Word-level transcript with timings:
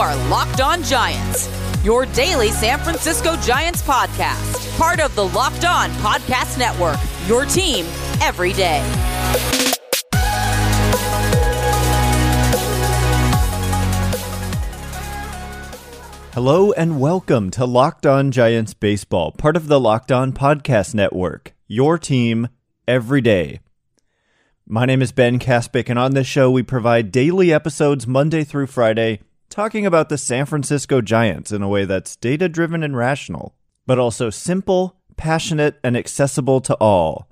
are 0.00 0.16
Locked 0.30 0.62
On 0.62 0.82
Giants, 0.82 1.46
your 1.84 2.06
daily 2.06 2.48
San 2.48 2.78
Francisco 2.78 3.36
Giants 3.36 3.82
podcast, 3.82 4.78
part 4.78 4.98
of 4.98 5.14
the 5.14 5.28
Locked 5.28 5.66
On 5.66 5.90
Podcast 5.90 6.56
Network, 6.58 6.96
your 7.26 7.44
team 7.44 7.84
every 8.22 8.54
day. 8.54 8.80
Hello 16.32 16.72
and 16.72 16.98
welcome 16.98 17.50
to 17.50 17.66
Locked 17.66 18.06
On 18.06 18.30
Giants 18.30 18.72
Baseball, 18.72 19.32
part 19.32 19.54
of 19.54 19.68
the 19.68 19.78
Locked 19.78 20.10
On 20.10 20.32
Podcast 20.32 20.94
Network, 20.94 21.52
your 21.66 21.98
team 21.98 22.48
every 22.88 23.20
day. 23.20 23.60
My 24.66 24.86
name 24.86 25.02
is 25.02 25.12
Ben 25.12 25.38
Kaspick, 25.38 25.90
and 25.90 25.98
on 25.98 26.14
this 26.14 26.26
show, 26.26 26.50
we 26.50 26.62
provide 26.62 27.12
daily 27.12 27.52
episodes 27.52 28.06
Monday 28.06 28.44
through 28.44 28.68
Friday 28.68 29.20
talking 29.50 29.84
about 29.84 30.08
the 30.08 30.16
San 30.16 30.46
Francisco 30.46 31.02
Giants 31.02 31.52
in 31.52 31.60
a 31.60 31.68
way 31.68 31.84
that's 31.84 32.16
data 32.16 32.48
driven 32.48 32.82
and 32.82 32.96
rational, 32.96 33.54
but 33.86 33.98
also 33.98 34.30
simple, 34.30 34.96
passionate, 35.16 35.78
and 35.84 35.96
accessible 35.96 36.60
to 36.62 36.74
all. 36.76 37.28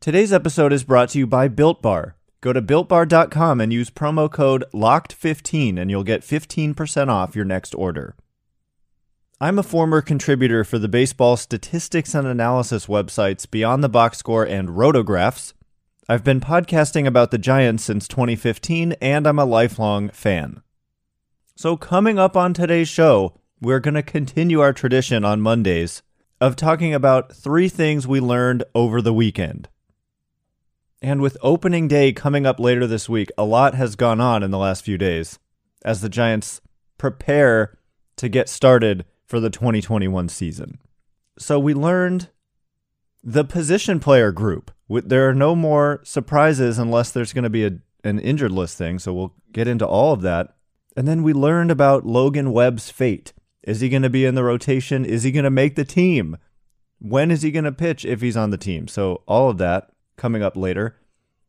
Today's 0.00 0.32
episode 0.32 0.72
is 0.72 0.82
brought 0.82 1.10
to 1.10 1.18
you 1.18 1.26
by 1.26 1.46
Built 1.46 1.80
Bar. 1.80 2.16
Go 2.40 2.52
to 2.52 2.60
builtbar.com 2.60 3.60
and 3.60 3.72
use 3.72 3.90
promo 3.90 4.30
code 4.30 4.64
LOCKED15 4.74 5.78
and 5.78 5.90
you'll 5.90 6.02
get 6.02 6.22
15% 6.22 7.08
off 7.08 7.36
your 7.36 7.44
next 7.44 7.74
order. 7.74 8.16
I'm 9.40 9.58
a 9.58 9.62
former 9.62 10.00
contributor 10.00 10.64
for 10.64 10.78
the 10.78 10.88
baseball 10.88 11.36
statistics 11.36 12.14
and 12.14 12.26
analysis 12.26 12.86
websites 12.86 13.50
Beyond 13.50 13.84
the 13.84 13.88
Box 13.88 14.18
Score 14.18 14.44
and 14.44 14.70
Rotographs 14.70 15.52
I've 16.06 16.22
been 16.22 16.40
podcasting 16.40 17.06
about 17.06 17.30
the 17.30 17.38
Giants 17.38 17.82
since 17.82 18.06
2015, 18.08 18.92
and 19.00 19.26
I'm 19.26 19.38
a 19.38 19.46
lifelong 19.46 20.10
fan. 20.10 20.60
So, 21.56 21.76
coming 21.76 22.18
up 22.18 22.36
on 22.36 22.52
today's 22.52 22.88
show, 22.88 23.38
we're 23.60 23.80
going 23.80 23.94
to 23.94 24.02
continue 24.02 24.60
our 24.60 24.72
tradition 24.72 25.24
on 25.24 25.40
Mondays 25.40 26.02
of 26.40 26.56
talking 26.56 26.92
about 26.92 27.32
three 27.32 27.68
things 27.68 28.08
we 28.08 28.20
learned 28.20 28.64
over 28.74 29.00
the 29.00 29.14
weekend. 29.14 29.68
And 31.00 31.20
with 31.20 31.36
opening 31.42 31.86
day 31.86 32.12
coming 32.12 32.44
up 32.44 32.58
later 32.58 32.86
this 32.86 33.08
week, 33.08 33.30
a 33.38 33.44
lot 33.44 33.74
has 33.74 33.94
gone 33.94 34.20
on 34.20 34.42
in 34.42 34.50
the 34.50 34.58
last 34.58 34.84
few 34.84 34.98
days 34.98 35.38
as 35.84 36.00
the 36.00 36.08
Giants 36.08 36.60
prepare 36.98 37.78
to 38.16 38.28
get 38.28 38.48
started 38.48 39.04
for 39.24 39.38
the 39.38 39.50
2021 39.50 40.28
season. 40.28 40.78
So, 41.38 41.60
we 41.60 41.72
learned 41.72 42.30
the 43.22 43.44
position 43.44 44.00
player 44.00 44.32
group 44.32 44.70
there 44.88 45.28
are 45.28 45.34
no 45.34 45.54
more 45.54 46.00
surprises 46.04 46.78
unless 46.78 47.10
there's 47.10 47.32
going 47.32 47.44
to 47.44 47.50
be 47.50 47.64
a, 47.64 47.72
an 48.04 48.18
injured 48.18 48.52
list 48.52 48.76
thing. 48.76 48.98
So 48.98 49.14
we'll 49.14 49.34
get 49.52 49.66
into 49.66 49.86
all 49.86 50.12
of 50.12 50.22
that. 50.22 50.53
And 50.96 51.08
then 51.08 51.22
we 51.22 51.32
learned 51.32 51.70
about 51.70 52.06
Logan 52.06 52.52
Webb's 52.52 52.90
fate. 52.90 53.32
Is 53.62 53.80
he 53.80 53.88
going 53.88 54.02
to 54.02 54.10
be 54.10 54.24
in 54.24 54.34
the 54.34 54.44
rotation? 54.44 55.04
Is 55.04 55.22
he 55.22 55.32
going 55.32 55.44
to 55.44 55.50
make 55.50 55.74
the 55.74 55.84
team? 55.84 56.36
When 56.98 57.30
is 57.30 57.42
he 57.42 57.50
going 57.50 57.64
to 57.64 57.72
pitch 57.72 58.04
if 58.04 58.20
he's 58.20 58.36
on 58.36 58.50
the 58.50 58.58
team? 58.58 58.88
So 58.88 59.22
all 59.26 59.50
of 59.50 59.58
that 59.58 59.90
coming 60.16 60.42
up 60.42 60.56
later. 60.56 60.96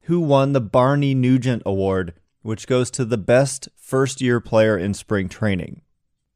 Who 0.02 0.20
won 0.20 0.54
the 0.54 0.62
Barney 0.62 1.16
Nugent 1.16 1.64
Award, 1.66 2.14
which 2.42 2.68
goes 2.68 2.92
to 2.92 3.06
the 3.06 3.18
best 3.18 3.70
first 3.76 4.22
year 4.22 4.40
player 4.40 4.78
in 4.78 4.94
spring 4.94 5.30
training? 5.30 5.82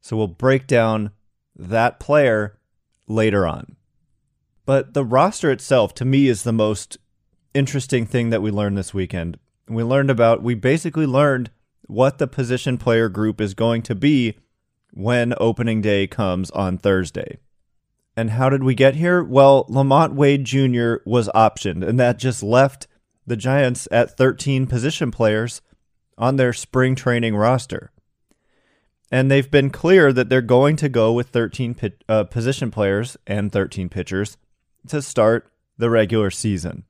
So 0.00 0.16
we'll 0.16 0.26
break 0.28 0.66
down 0.66 1.10
that 1.56 2.00
player 2.00 2.58
later 3.06 3.46
on. 3.46 3.76
But 4.66 4.94
the 4.94 5.04
roster 5.04 5.50
itself, 5.50 5.94
to 5.94 6.04
me, 6.04 6.28
is 6.28 6.42
the 6.42 6.52
most 6.52 6.98
interesting 7.54 8.06
thing 8.06 8.30
that 8.30 8.42
we 8.42 8.50
learned 8.50 8.78
this 8.78 8.94
weekend. 8.94 9.38
We 9.68 9.82
learned 9.82 10.10
about, 10.10 10.42
we 10.42 10.54
basically 10.54 11.06
learned 11.06 11.50
what 11.90 12.18
the 12.18 12.26
position 12.26 12.78
player 12.78 13.08
group 13.08 13.40
is 13.40 13.54
going 13.54 13.82
to 13.82 13.94
be 13.94 14.36
when 14.92 15.34
opening 15.38 15.80
day 15.80 16.06
comes 16.06 16.50
on 16.52 16.78
Thursday. 16.78 17.38
And 18.16 18.30
how 18.30 18.50
did 18.50 18.64
we 18.64 18.74
get 18.74 18.96
here? 18.96 19.22
Well, 19.22 19.64
Lamont 19.68 20.14
Wade 20.14 20.44
Jr. 20.44 20.96
was 21.06 21.28
optioned, 21.34 21.86
and 21.86 21.98
that 21.98 22.18
just 22.18 22.42
left 22.42 22.86
the 23.26 23.36
Giants 23.36 23.86
at 23.90 24.16
13 24.16 24.66
position 24.66 25.10
players 25.10 25.62
on 26.18 26.36
their 26.36 26.52
spring 26.52 26.94
training 26.94 27.36
roster. 27.36 27.92
And 29.10 29.30
they've 29.30 29.50
been 29.50 29.70
clear 29.70 30.12
that 30.12 30.28
they're 30.28 30.40
going 30.40 30.76
to 30.76 30.88
go 30.88 31.12
with 31.12 31.28
13 31.28 31.74
pit, 31.74 32.04
uh, 32.08 32.24
position 32.24 32.70
players 32.70 33.16
and 33.26 33.50
13 33.50 33.88
pitchers 33.88 34.36
to 34.88 35.02
start 35.02 35.50
the 35.78 35.90
regular 35.90 36.30
season. 36.30 36.84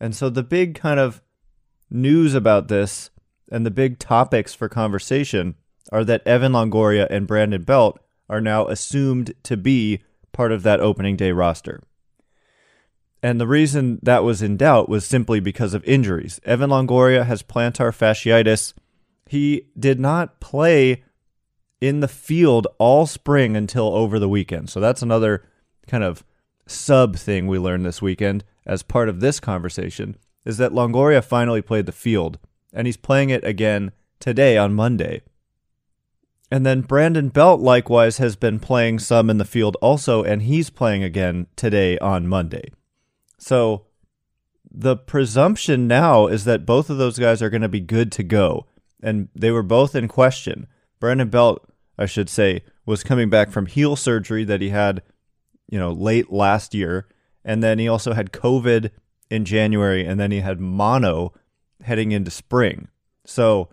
And 0.00 0.14
so 0.14 0.30
the 0.30 0.42
big 0.42 0.74
kind 0.74 1.00
of 1.00 1.22
news 1.90 2.34
about 2.34 2.68
this 2.68 3.10
and 3.50 3.64
the 3.64 3.70
big 3.70 3.98
topics 3.98 4.54
for 4.54 4.68
conversation 4.68 5.54
are 5.92 6.04
that 6.04 6.26
Evan 6.26 6.52
Longoria 6.52 7.06
and 7.10 7.26
Brandon 7.26 7.62
Belt 7.62 7.98
are 8.28 8.40
now 8.40 8.66
assumed 8.66 9.34
to 9.44 9.56
be 9.56 10.02
part 10.32 10.52
of 10.52 10.62
that 10.64 10.80
opening 10.80 11.16
day 11.16 11.32
roster. 11.32 11.82
And 13.22 13.40
the 13.40 13.46
reason 13.46 13.98
that 14.02 14.24
was 14.24 14.42
in 14.42 14.56
doubt 14.56 14.88
was 14.88 15.04
simply 15.04 15.40
because 15.40 15.74
of 15.74 15.84
injuries. 15.84 16.40
Evan 16.44 16.70
Longoria 16.70 17.24
has 17.24 17.42
plantar 17.42 17.90
fasciitis. 17.90 18.72
He 19.26 19.68
did 19.78 19.98
not 19.98 20.38
play 20.40 21.02
in 21.80 22.00
the 22.00 22.08
field 22.08 22.66
all 22.78 23.06
spring 23.06 23.56
until 23.56 23.94
over 23.94 24.18
the 24.18 24.28
weekend. 24.28 24.70
So 24.70 24.80
that's 24.80 25.02
another 25.02 25.44
kind 25.86 26.04
of 26.04 26.24
sub 26.66 27.16
thing 27.16 27.46
we 27.46 27.58
learned 27.58 27.86
this 27.86 28.02
weekend 28.02 28.44
as 28.64 28.82
part 28.82 29.08
of 29.08 29.20
this 29.20 29.40
conversation 29.40 30.16
is 30.44 30.58
that 30.58 30.72
Longoria 30.72 31.24
finally 31.24 31.62
played 31.62 31.86
the 31.86 31.92
field, 31.92 32.38
and 32.76 32.86
he's 32.86 32.96
playing 32.96 33.30
it 33.30 33.42
again 33.44 33.90
today 34.20 34.56
on 34.56 34.74
Monday. 34.74 35.22
And 36.50 36.64
then 36.64 36.82
Brandon 36.82 37.28
Belt 37.28 37.60
likewise 37.60 38.18
has 38.18 38.36
been 38.36 38.60
playing 38.60 39.00
some 39.00 39.28
in 39.28 39.38
the 39.38 39.44
field 39.44 39.76
also, 39.80 40.22
and 40.22 40.42
he's 40.42 40.70
playing 40.70 41.02
again 41.02 41.48
today 41.56 41.98
on 41.98 42.28
Monday. 42.28 42.70
So 43.38 43.86
the 44.70 44.96
presumption 44.96 45.88
now 45.88 46.28
is 46.28 46.44
that 46.44 46.64
both 46.64 46.88
of 46.88 46.98
those 46.98 47.18
guys 47.18 47.42
are 47.42 47.50
going 47.50 47.62
to 47.62 47.68
be 47.68 47.80
good 47.80 48.12
to 48.12 48.22
go. 48.22 48.66
And 49.02 49.28
they 49.34 49.50
were 49.50 49.64
both 49.64 49.96
in 49.96 50.06
question. 50.06 50.68
Brandon 51.00 51.28
Belt, 51.28 51.68
I 51.98 52.06
should 52.06 52.28
say, 52.28 52.62
was 52.84 53.02
coming 53.02 53.28
back 53.28 53.50
from 53.50 53.66
heel 53.66 53.96
surgery 53.96 54.44
that 54.44 54.60
he 54.60 54.68
had 54.68 55.02
you 55.68 55.78
know, 55.78 55.90
late 55.92 56.32
last 56.32 56.74
year. 56.74 57.06
And 57.44 57.62
then 57.62 57.78
he 57.78 57.88
also 57.88 58.12
had 58.12 58.32
COVID 58.32 58.90
in 59.30 59.44
January, 59.44 60.04
and 60.04 60.18
then 60.18 60.30
he 60.30 60.40
had 60.40 60.60
mono 60.60 61.32
heading 61.82 62.12
into 62.12 62.30
spring. 62.30 62.88
So 63.24 63.68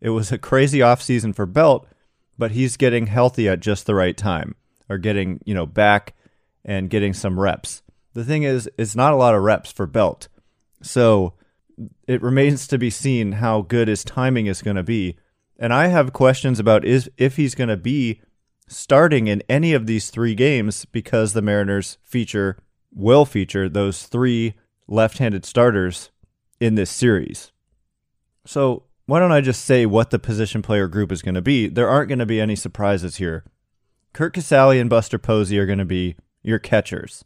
it 0.00 0.10
was 0.10 0.32
a 0.32 0.38
crazy 0.38 0.80
offseason 0.80 1.34
for 1.34 1.46
Belt, 1.46 1.86
but 2.36 2.52
he's 2.52 2.76
getting 2.76 3.06
healthy 3.06 3.48
at 3.48 3.60
just 3.60 3.86
the 3.86 3.94
right 3.94 4.16
time 4.16 4.54
or 4.88 4.98
getting, 4.98 5.40
you 5.44 5.54
know, 5.54 5.66
back 5.66 6.14
and 6.64 6.90
getting 6.90 7.14
some 7.14 7.38
reps. 7.38 7.82
The 8.14 8.24
thing 8.24 8.42
is, 8.42 8.68
it's 8.78 8.96
not 8.96 9.12
a 9.12 9.16
lot 9.16 9.34
of 9.34 9.42
reps 9.42 9.72
for 9.72 9.86
Belt. 9.86 10.28
So 10.82 11.34
it 12.06 12.22
remains 12.22 12.66
to 12.68 12.78
be 12.78 12.90
seen 12.90 13.32
how 13.32 13.62
good 13.62 13.88
his 13.88 14.04
timing 14.04 14.46
is 14.46 14.62
going 14.62 14.76
to 14.76 14.82
be. 14.82 15.16
And 15.58 15.72
I 15.72 15.88
have 15.88 16.12
questions 16.12 16.58
about 16.58 16.84
is 16.84 17.10
if 17.16 17.36
he's 17.36 17.54
going 17.54 17.68
to 17.68 17.76
be 17.76 18.20
starting 18.66 19.26
in 19.26 19.42
any 19.48 19.72
of 19.72 19.86
these 19.86 20.10
three 20.10 20.34
games 20.34 20.84
because 20.86 21.32
the 21.32 21.42
Mariners 21.42 21.98
feature 22.02 22.58
will 22.92 23.24
feature 23.24 23.68
those 23.68 24.04
three 24.04 24.54
left-handed 24.86 25.44
starters 25.44 26.10
in 26.60 26.74
this 26.74 26.90
series. 26.90 27.52
So, 28.46 28.84
why 29.06 29.18
don't 29.18 29.32
I 29.32 29.40
just 29.40 29.64
say 29.64 29.84
what 29.84 30.10
the 30.10 30.18
position 30.18 30.62
player 30.62 30.88
group 30.88 31.12
is 31.12 31.22
going 31.22 31.34
to 31.34 31.42
be? 31.42 31.68
There 31.68 31.88
aren't 31.88 32.08
going 32.08 32.18
to 32.20 32.26
be 32.26 32.40
any 32.40 32.56
surprises 32.56 33.16
here. 33.16 33.44
Curt 34.14 34.34
Casali 34.34 34.80
and 34.80 34.88
Buster 34.88 35.18
Posey 35.18 35.58
are 35.58 35.66
going 35.66 35.78
to 35.78 35.84
be 35.84 36.16
your 36.42 36.58
catchers. 36.58 37.24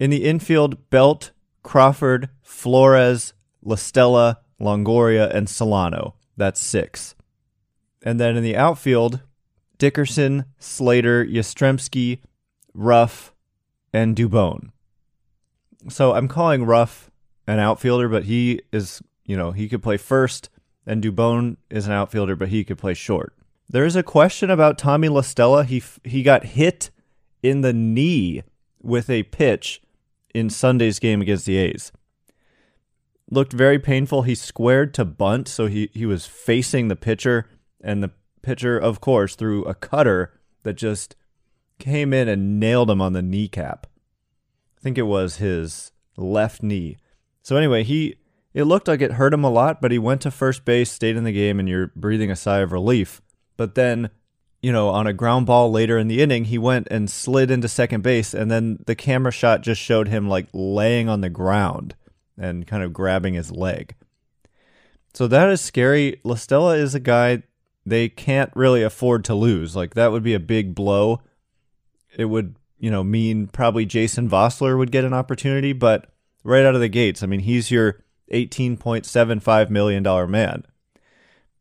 In 0.00 0.10
the 0.10 0.24
infield, 0.24 0.90
Belt, 0.90 1.30
Crawford, 1.62 2.28
Flores, 2.42 3.34
La 3.62 3.76
Stella, 3.76 4.40
Longoria, 4.60 5.32
and 5.32 5.48
Solano. 5.48 6.14
That's 6.36 6.60
six. 6.60 7.14
And 8.02 8.18
then 8.18 8.36
in 8.36 8.42
the 8.42 8.56
outfield, 8.56 9.20
Dickerson, 9.78 10.46
Slater, 10.58 11.24
Yastrzemski, 11.24 12.20
Ruf, 12.74 13.32
and 13.92 14.16
Dubon. 14.16 14.70
So 15.88 16.14
I'm 16.14 16.26
calling 16.26 16.64
Ruf 16.64 17.10
an 17.46 17.58
outfielder, 17.58 18.08
but 18.08 18.24
he 18.24 18.60
is, 18.72 19.02
you 19.24 19.36
know, 19.36 19.52
he 19.52 19.68
could 19.68 19.82
play 19.82 19.96
first, 19.96 20.48
and 20.86 21.02
Dubon 21.02 21.56
is 21.70 21.86
an 21.86 21.92
outfielder, 21.92 22.36
but 22.36 22.48
he 22.48 22.64
could 22.64 22.78
play 22.78 22.94
short. 22.94 23.34
There 23.68 23.84
is 23.84 23.96
a 23.96 24.02
question 24.02 24.50
about 24.50 24.78
Tommy 24.78 25.08
La 25.08 25.22
Stella. 25.22 25.64
He 25.64 25.82
he 26.04 26.22
got 26.22 26.44
hit 26.44 26.90
in 27.42 27.62
the 27.62 27.72
knee 27.72 28.42
with 28.80 29.08
a 29.08 29.22
pitch 29.24 29.80
in 30.34 30.50
Sunday's 30.50 30.98
game 30.98 31.22
against 31.22 31.46
the 31.46 31.56
A's. 31.56 31.92
Looked 33.30 33.52
very 33.52 33.78
painful. 33.78 34.22
He 34.22 34.34
squared 34.34 34.92
to 34.94 35.04
bunt, 35.04 35.48
so 35.48 35.66
he, 35.66 35.90
he 35.94 36.04
was 36.04 36.26
facing 36.26 36.88
the 36.88 36.96
pitcher, 36.96 37.48
and 37.80 38.02
the 38.02 38.10
pitcher, 38.42 38.78
of 38.78 39.00
course, 39.00 39.36
threw 39.36 39.64
a 39.64 39.74
cutter 39.74 40.38
that 40.64 40.74
just 40.74 41.16
came 41.78 42.12
in 42.12 42.28
and 42.28 42.60
nailed 42.60 42.90
him 42.90 43.00
on 43.00 43.12
the 43.14 43.22
kneecap. 43.22 43.86
I 44.76 44.80
think 44.80 44.98
it 44.98 45.02
was 45.02 45.36
his 45.36 45.92
left 46.16 46.62
knee. 46.62 46.98
So 47.42 47.56
anyway, 47.56 47.82
he 47.84 48.16
it 48.54 48.64
looked 48.64 48.88
like 48.88 49.00
it 49.00 49.12
hurt 49.12 49.34
him 49.34 49.44
a 49.44 49.50
lot, 49.50 49.80
but 49.80 49.92
he 49.92 49.98
went 49.98 50.20
to 50.22 50.30
first 50.30 50.64
base, 50.64 50.90
stayed 50.90 51.16
in 51.16 51.24
the 51.24 51.32
game, 51.32 51.58
and 51.58 51.68
you're 51.68 51.92
breathing 51.96 52.30
a 52.30 52.36
sigh 52.36 52.58
of 52.58 52.72
relief. 52.72 53.22
But 53.56 53.74
then 53.74 54.10
you 54.62 54.70
know, 54.70 54.88
on 54.90 55.08
a 55.08 55.12
ground 55.12 55.44
ball 55.44 55.72
later 55.72 55.98
in 55.98 56.06
the 56.06 56.22
inning, 56.22 56.44
he 56.44 56.56
went 56.56 56.86
and 56.90 57.10
slid 57.10 57.50
into 57.50 57.66
second 57.66 58.02
base, 58.02 58.32
and 58.32 58.48
then 58.50 58.78
the 58.86 58.94
camera 58.94 59.32
shot 59.32 59.60
just 59.60 59.80
showed 59.80 60.06
him 60.06 60.28
like 60.28 60.46
laying 60.52 61.08
on 61.08 61.20
the 61.20 61.28
ground 61.28 61.96
and 62.38 62.66
kind 62.66 62.84
of 62.84 62.92
grabbing 62.92 63.34
his 63.34 63.50
leg. 63.50 63.96
So 65.14 65.26
that 65.26 65.48
is 65.48 65.60
scary. 65.60 66.20
La 66.22 66.36
Stella 66.36 66.76
is 66.76 66.94
a 66.94 67.00
guy 67.00 67.42
they 67.84 68.08
can't 68.08 68.52
really 68.54 68.82
afford 68.82 69.24
to 69.24 69.34
lose. 69.34 69.74
Like 69.74 69.94
that 69.94 70.12
would 70.12 70.22
be 70.22 70.34
a 70.34 70.40
big 70.40 70.74
blow. 70.74 71.20
It 72.16 72.26
would, 72.26 72.54
you 72.78 72.90
know, 72.90 73.02
mean 73.02 73.48
probably 73.48 73.84
Jason 73.84 74.30
Vosler 74.30 74.78
would 74.78 74.92
get 74.92 75.04
an 75.04 75.12
opportunity, 75.12 75.72
but 75.72 76.06
right 76.44 76.64
out 76.64 76.74
of 76.74 76.80
the 76.80 76.88
gates, 76.88 77.22
I 77.22 77.26
mean, 77.26 77.40
he's 77.40 77.70
your 77.70 78.02
$18.75 78.32 79.70
million 79.70 80.30
man. 80.30 80.64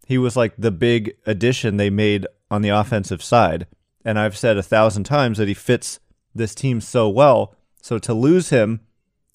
He 0.07 0.17
was 0.17 0.35
like 0.35 0.53
the 0.57 0.71
big 0.71 1.15
addition 1.25 1.77
they 1.77 1.89
made 1.89 2.27
on 2.49 2.61
the 2.61 2.69
offensive 2.69 3.23
side. 3.23 3.67
And 4.03 4.19
I've 4.19 4.37
said 4.37 4.57
a 4.57 4.63
thousand 4.63 5.03
times 5.03 5.37
that 5.37 5.47
he 5.47 5.53
fits 5.53 5.99
this 6.33 6.55
team 6.55 6.81
so 6.81 7.07
well. 7.07 7.55
So 7.81 7.97
to 7.99 8.13
lose 8.13 8.49
him, 8.49 8.81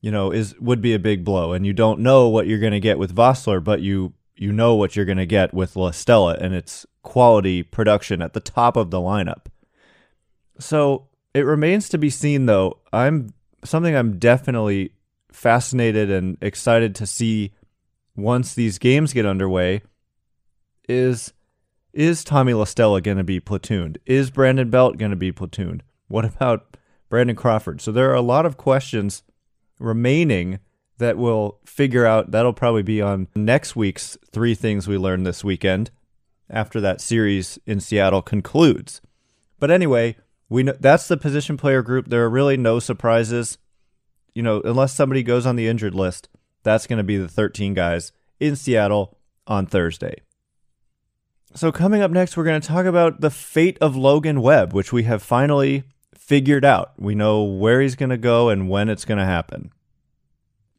you 0.01 0.11
know, 0.11 0.31
is 0.31 0.59
would 0.61 0.81
be 0.81 0.95
a 0.95 0.99
big 0.99 1.25
blow. 1.25 1.53
And 1.53 1.67
you 1.67 1.73
don't 1.73 2.01
know 2.01 2.29
what 2.29 2.47
you're 2.47 2.59
going 2.59 2.73
to 2.73 2.81
get 2.81 2.99
with 2.99 3.15
Vosler, 3.15 3.63
but 3.63 3.81
you 3.81 4.13
you 4.37 4.53
know 4.53 4.75
what 4.75 4.95
you're 4.95 5.07
going 5.07 5.17
to 5.19 5.27
get 5.27 5.55
with 5.55 5.77
La 5.77 5.91
Stella, 5.91 6.37
and 6.41 6.55
it's 6.55 6.85
quality 7.03 7.63
production 7.63 8.21
at 8.21 8.35
the 8.35 8.41
top 8.41 8.77
of 8.77 8.91
the 8.91 8.99
lineup. 8.99 9.47
So 10.59 11.09
it 11.33 11.41
remains 11.41 11.89
to 11.91 11.99
be 11.99 12.11
seen, 12.11 12.47
though. 12.47 12.79
I'm 12.93 13.33
something 13.65 13.97
I'm 13.97 14.19
definitely 14.19 14.93
fascinated 15.37 16.11
and 16.11 16.39
excited 16.41 16.95
to 16.95 17.07
see 17.07 17.53
once 18.17 18.55
these 18.55 18.79
games 18.79 19.13
get 19.13 19.27
underway. 19.27 19.83
Is 20.89 21.33
is 21.93 22.25
Tommy 22.25 22.53
La 22.55 22.65
Stella 22.65 23.01
going 23.01 23.17
to 23.17 23.25
be 23.25 23.41
platooned? 23.41 23.99
Is 24.07 24.31
Brandon 24.31 24.71
Belt 24.71 24.99
going 24.99 25.11
to 25.11 25.17
be 25.17 25.33
platooned? 25.33 25.81
What 26.09 26.25
about 26.25 26.77
Brandon 27.09 27.37
Crawford? 27.37 27.81
So 27.81 27.93
there 27.93 28.11
are 28.11 28.15
a 28.15 28.23
lot 28.23 28.47
of 28.47 28.57
questions 28.57 29.23
remaining 29.79 30.59
that 30.99 31.19
we'll 31.19 31.59
figure 31.65 32.07
out. 32.07 32.31
That'll 32.31 32.53
probably 32.53 32.83
be 32.83 33.03
on 33.03 33.29
next 33.35 33.77
week's 33.77 34.17
Three 34.31 34.55
Things 34.55 34.89
We 34.89 34.97
Learned 34.97 35.27
This 35.27 35.45
Weekend 35.45 35.91
after 36.49 36.81
that 36.81 37.01
series 37.01 37.59
in 37.67 37.81
Seattle 37.81 38.23
concludes. 38.23 39.01
But 39.59 39.71
anyway, 39.71 40.17
we 40.49 40.63
know 40.63 40.77
that's 40.79 41.09
the 41.09 41.17
position 41.17 41.57
player 41.57 41.83
group. 41.83 42.09
There 42.09 42.25
are 42.25 42.31
really 42.31 42.57
no 42.57 42.79
surprises. 42.79 43.59
You 44.37 44.43
know, 44.43 44.61
unless 44.67 44.95
somebody 44.95 45.23
goes 45.23 45.47
on 45.47 45.57
the 45.57 45.67
injured 45.67 45.95
list, 45.95 46.29
that's 46.63 46.87
going 46.87 46.99
to 46.99 47.03
be 47.03 47.17
the 47.17 47.27
13 47.27 47.73
guys 47.73 48.13
in 48.39 48.55
Seattle 48.55 49.17
on 49.47 49.65
Thursday. 49.65 50.17
So, 51.55 51.73
coming 51.73 52.03
up 52.03 52.11
next, 52.11 52.37
we're 52.37 52.45
going 52.45 52.61
to 52.61 52.69
talk 52.69 52.85
about 52.85 53.23
the 53.23 53.31
fate 53.31 53.79
of 53.81 53.97
Logan 53.97 54.43
Webb, 54.43 54.75
which 54.75 54.93
we 54.93 55.05
have 55.05 55.23
finally 55.23 55.85
figured 56.15 56.67
out. 56.67 56.93
We 56.99 57.15
know 57.15 57.45
where 57.45 57.81
he's 57.81 57.97
going 57.97 58.11
to 58.11 58.19
go 58.19 58.51
and 58.51 58.69
when 58.69 58.91
it's 58.91 59.07
going 59.07 59.17
to 59.17 59.25
happen. 59.25 59.73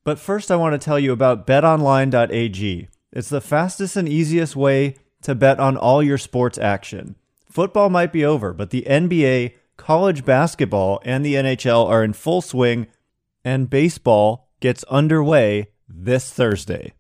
But 0.03 0.19
first, 0.19 0.51
I 0.51 0.56
want 0.56 0.80
to 0.80 0.86
tell 0.86 1.00
you 1.00 1.12
about 1.12 1.48
betonline.ag. 1.48 2.89
It's 3.12 3.30
the 3.30 3.42
fastest 3.42 3.95
and 3.98 4.07
easiest 4.07 4.56
way 4.56 4.98
to 5.24 5.33
bet 5.33 5.60
on 5.60 5.77
all 5.77 6.03
your 6.03 6.19
sports 6.19 6.60
action. 6.60 7.15
Football 7.50 7.89
might 7.89 8.13
be 8.13 8.24
over, 8.24 8.53
but 8.53 8.69
the 8.69 8.86
NBA, 8.88 9.56
college 9.77 10.24
basketball, 10.24 11.01
and 11.03 11.25
the 11.25 11.33
NHL 11.33 11.88
are 11.88 12.03
in 12.03 12.13
full 12.13 12.44
swing, 12.44 12.86
and 13.47 13.69
baseball 13.69 14.49
gets 14.59 14.83
underway 14.89 15.69
this 15.88 16.29
Thursday. 16.29 16.91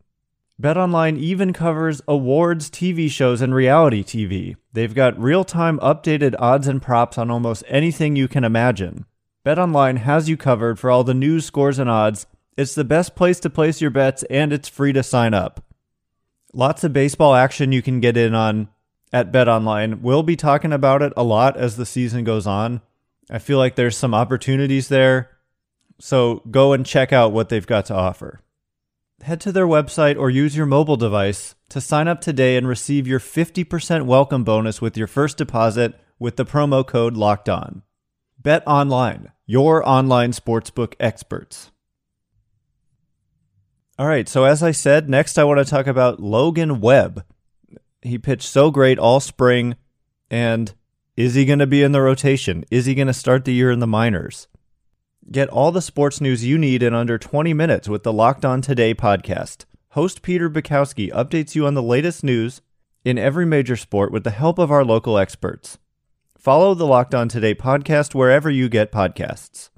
BetOnline 0.61 1.17
even 1.17 1.51
covers 1.51 2.01
awards, 2.07 2.69
TV 2.69 3.11
shows, 3.11 3.41
and 3.41 3.53
reality 3.53 4.01
TV. 4.01 4.55
They've 4.71 4.95
got 4.95 5.19
real 5.19 5.43
time 5.43 5.77
updated 5.79 6.35
odds 6.39 6.65
and 6.65 6.81
props 6.81 7.17
on 7.17 7.29
almost 7.29 7.65
anything 7.67 8.15
you 8.15 8.29
can 8.29 8.45
imagine. 8.45 9.05
BetOnline 9.45 9.97
has 9.97 10.29
you 10.29 10.37
covered 10.37 10.79
for 10.79 10.89
all 10.89 11.03
the 11.03 11.13
news, 11.13 11.43
scores, 11.43 11.79
and 11.79 11.89
odds. 11.89 12.27
It's 12.55 12.73
the 12.73 12.85
best 12.85 13.13
place 13.13 13.41
to 13.41 13.49
place 13.49 13.81
your 13.81 13.91
bets, 13.91 14.23
and 14.29 14.53
it's 14.53 14.69
free 14.69 14.93
to 14.93 15.03
sign 15.03 15.33
up. 15.33 15.65
Lots 16.53 16.85
of 16.85 16.93
baseball 16.93 17.35
action 17.35 17.73
you 17.73 17.81
can 17.81 17.99
get 17.99 18.15
in 18.15 18.33
on 18.33 18.69
at 19.11 19.33
BetOnline. 19.33 19.99
We'll 19.99 20.23
be 20.23 20.37
talking 20.37 20.71
about 20.71 21.01
it 21.01 21.11
a 21.17 21.23
lot 21.23 21.57
as 21.57 21.75
the 21.75 21.85
season 21.85 22.23
goes 22.23 22.47
on. 22.47 22.79
I 23.29 23.37
feel 23.39 23.57
like 23.57 23.75
there's 23.75 23.97
some 23.97 24.13
opportunities 24.13 24.87
there. 24.87 25.36
So 25.99 26.43
go 26.51 26.73
and 26.73 26.85
check 26.85 27.11
out 27.11 27.31
what 27.31 27.49
they've 27.49 27.65
got 27.65 27.85
to 27.87 27.95
offer. 27.95 28.41
Head 29.23 29.41
to 29.41 29.51
their 29.51 29.65
website 29.65 30.17
or 30.17 30.29
use 30.29 30.55
your 30.55 30.67
mobile 30.67 30.97
device 30.97 31.55
to 31.69 31.81
sign 31.81 32.07
up 32.07 32.21
today 32.21 32.55
and 32.55 32.67
receive 32.67 33.07
your 33.07 33.19
50% 33.19 34.05
welcome 34.05 34.43
bonus 34.43 34.79
with 34.79 34.95
your 34.95 35.07
first 35.07 35.37
deposit 35.37 35.99
with 36.19 36.35
the 36.35 36.45
promo 36.45 36.85
code 36.85 37.15
locked 37.15 37.49
on. 37.49 37.81
Bet 38.37 38.63
online, 38.67 39.31
your 39.47 39.87
online 39.87 40.31
sportsbook 40.31 40.93
experts. 40.99 41.71
All 43.99 44.07
right, 44.07 44.29
so 44.29 44.43
as 44.43 44.61
I 44.61 44.71
said, 44.71 45.09
next 45.09 45.39
I 45.39 45.43
want 45.43 45.57
to 45.57 45.65
talk 45.65 45.87
about 45.87 46.19
Logan 46.19 46.79
Webb. 46.79 47.25
He 48.03 48.19
pitched 48.19 48.47
so 48.47 48.69
great 48.69 48.99
all 48.99 49.19
spring, 49.19 49.75
and 50.29 50.71
is 51.15 51.33
he 51.33 51.45
going 51.45 51.57
to 51.57 51.65
be 51.65 51.81
in 51.81 51.93
the 51.93 52.01
rotation? 52.01 52.63
Is 52.69 52.85
he 52.85 52.93
going 52.93 53.07
to 53.07 53.13
start 53.13 53.43
the 53.43 53.53
year 53.53 53.71
in 53.71 53.79
the 53.79 53.87
minors? 53.87 54.47
Get 55.29 55.49
all 55.49 55.73
the 55.73 55.81
sports 55.81 56.21
news 56.21 56.45
you 56.45 56.57
need 56.57 56.81
in 56.81 56.93
under 56.93 57.17
20 57.17 57.53
minutes 57.53 57.89
with 57.89 58.03
the 58.03 58.13
Locked 58.13 58.45
On 58.45 58.61
Today 58.61 58.95
podcast. 58.95 59.65
Host 59.89 60.21
Peter 60.21 60.49
Bukowski 60.49 61.11
updates 61.11 61.53
you 61.53 61.65
on 61.65 61.73
the 61.73 61.83
latest 61.83 62.23
news 62.23 62.61
in 63.03 63.17
every 63.17 63.45
major 63.45 63.75
sport 63.75 64.13
with 64.13 64.23
the 64.23 64.31
help 64.31 64.57
of 64.57 64.71
our 64.71 64.85
local 64.85 65.17
experts. 65.17 65.79
Follow 66.37 66.73
the 66.73 66.85
Locked 66.87 67.13
On 67.13 67.27
Today 67.27 67.53
podcast 67.53 68.15
wherever 68.15 68.49
you 68.49 68.69
get 68.69 68.89
podcasts. 68.89 69.69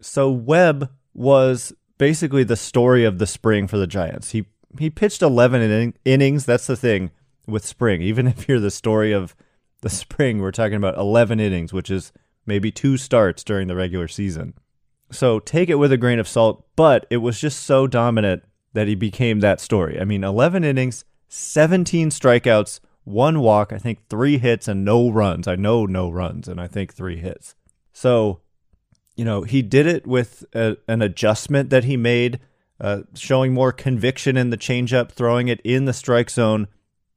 So 0.00 0.32
Webb 0.32 0.90
was 1.12 1.72
basically 1.98 2.42
the 2.42 2.56
story 2.56 3.04
of 3.04 3.18
the 3.18 3.28
spring 3.28 3.68
for 3.68 3.78
the 3.78 3.86
Giants. 3.86 4.32
He 4.32 4.46
he 4.80 4.90
pitched 4.90 5.22
11 5.22 5.62
in- 5.62 5.94
innings. 6.04 6.44
That's 6.44 6.66
the 6.66 6.76
thing 6.76 7.12
with 7.46 7.64
spring. 7.64 8.02
Even 8.02 8.26
if 8.26 8.48
you're 8.48 8.58
the 8.58 8.72
story 8.72 9.12
of 9.12 9.36
the 9.82 9.90
spring, 9.90 10.40
we're 10.40 10.50
talking 10.50 10.74
about 10.74 10.98
11 10.98 11.38
innings, 11.38 11.72
which 11.72 11.88
is 11.88 12.10
maybe 12.46 12.70
two 12.70 12.96
starts 12.96 13.44
during 13.44 13.68
the 13.68 13.76
regular 13.76 14.08
season. 14.08 14.54
So 15.10 15.38
take 15.38 15.68
it 15.68 15.76
with 15.76 15.92
a 15.92 15.96
grain 15.96 16.18
of 16.18 16.28
salt, 16.28 16.66
but 16.76 17.06
it 17.10 17.18
was 17.18 17.40
just 17.40 17.64
so 17.64 17.86
dominant 17.86 18.42
that 18.72 18.88
he 18.88 18.94
became 18.94 19.40
that 19.40 19.60
story. 19.60 20.00
I 20.00 20.04
mean, 20.04 20.24
11 20.24 20.64
innings, 20.64 21.04
17 21.28 22.10
strikeouts, 22.10 22.80
one 23.04 23.40
walk, 23.40 23.72
I 23.72 23.78
think 23.78 24.08
three 24.08 24.38
hits 24.38 24.66
and 24.66 24.84
no 24.84 25.10
runs. 25.10 25.46
I 25.46 25.56
know 25.56 25.86
no 25.86 26.10
runs, 26.10 26.48
and 26.48 26.60
I 26.60 26.66
think 26.66 26.92
three 26.92 27.18
hits. 27.18 27.54
So, 27.92 28.40
you 29.14 29.24
know, 29.24 29.42
he 29.42 29.62
did 29.62 29.86
it 29.86 30.06
with 30.06 30.44
a, 30.54 30.76
an 30.88 31.02
adjustment 31.02 31.70
that 31.70 31.84
he 31.84 31.96
made, 31.96 32.40
uh, 32.80 33.02
showing 33.14 33.52
more 33.52 33.72
conviction 33.72 34.36
in 34.36 34.50
the 34.50 34.56
changeup, 34.56 35.12
throwing 35.12 35.48
it 35.48 35.60
in 35.62 35.84
the 35.84 35.92
strike 35.92 36.30
zone, 36.30 36.66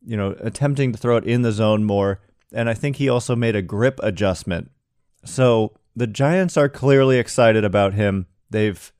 you 0.05 0.15
know, 0.15 0.35
attempting 0.39 0.91
to 0.91 0.97
throw 0.97 1.17
it 1.17 1.25
in 1.25 1.41
the 1.41 1.51
zone 1.51 1.83
more. 1.83 2.21
And 2.53 2.69
I 2.69 2.73
think 2.73 2.97
he 2.97 3.09
also 3.09 3.35
made 3.35 3.55
a 3.55 3.61
grip 3.61 3.99
adjustment 4.03 4.71
so 5.27 5.73
the 5.95 6.07
Giants 6.07 6.57
are 6.57 6.69
clearly 6.69 7.17
excited 7.17 7.65
about 7.65 7.93
him. 7.93 8.27
They've 8.49 8.91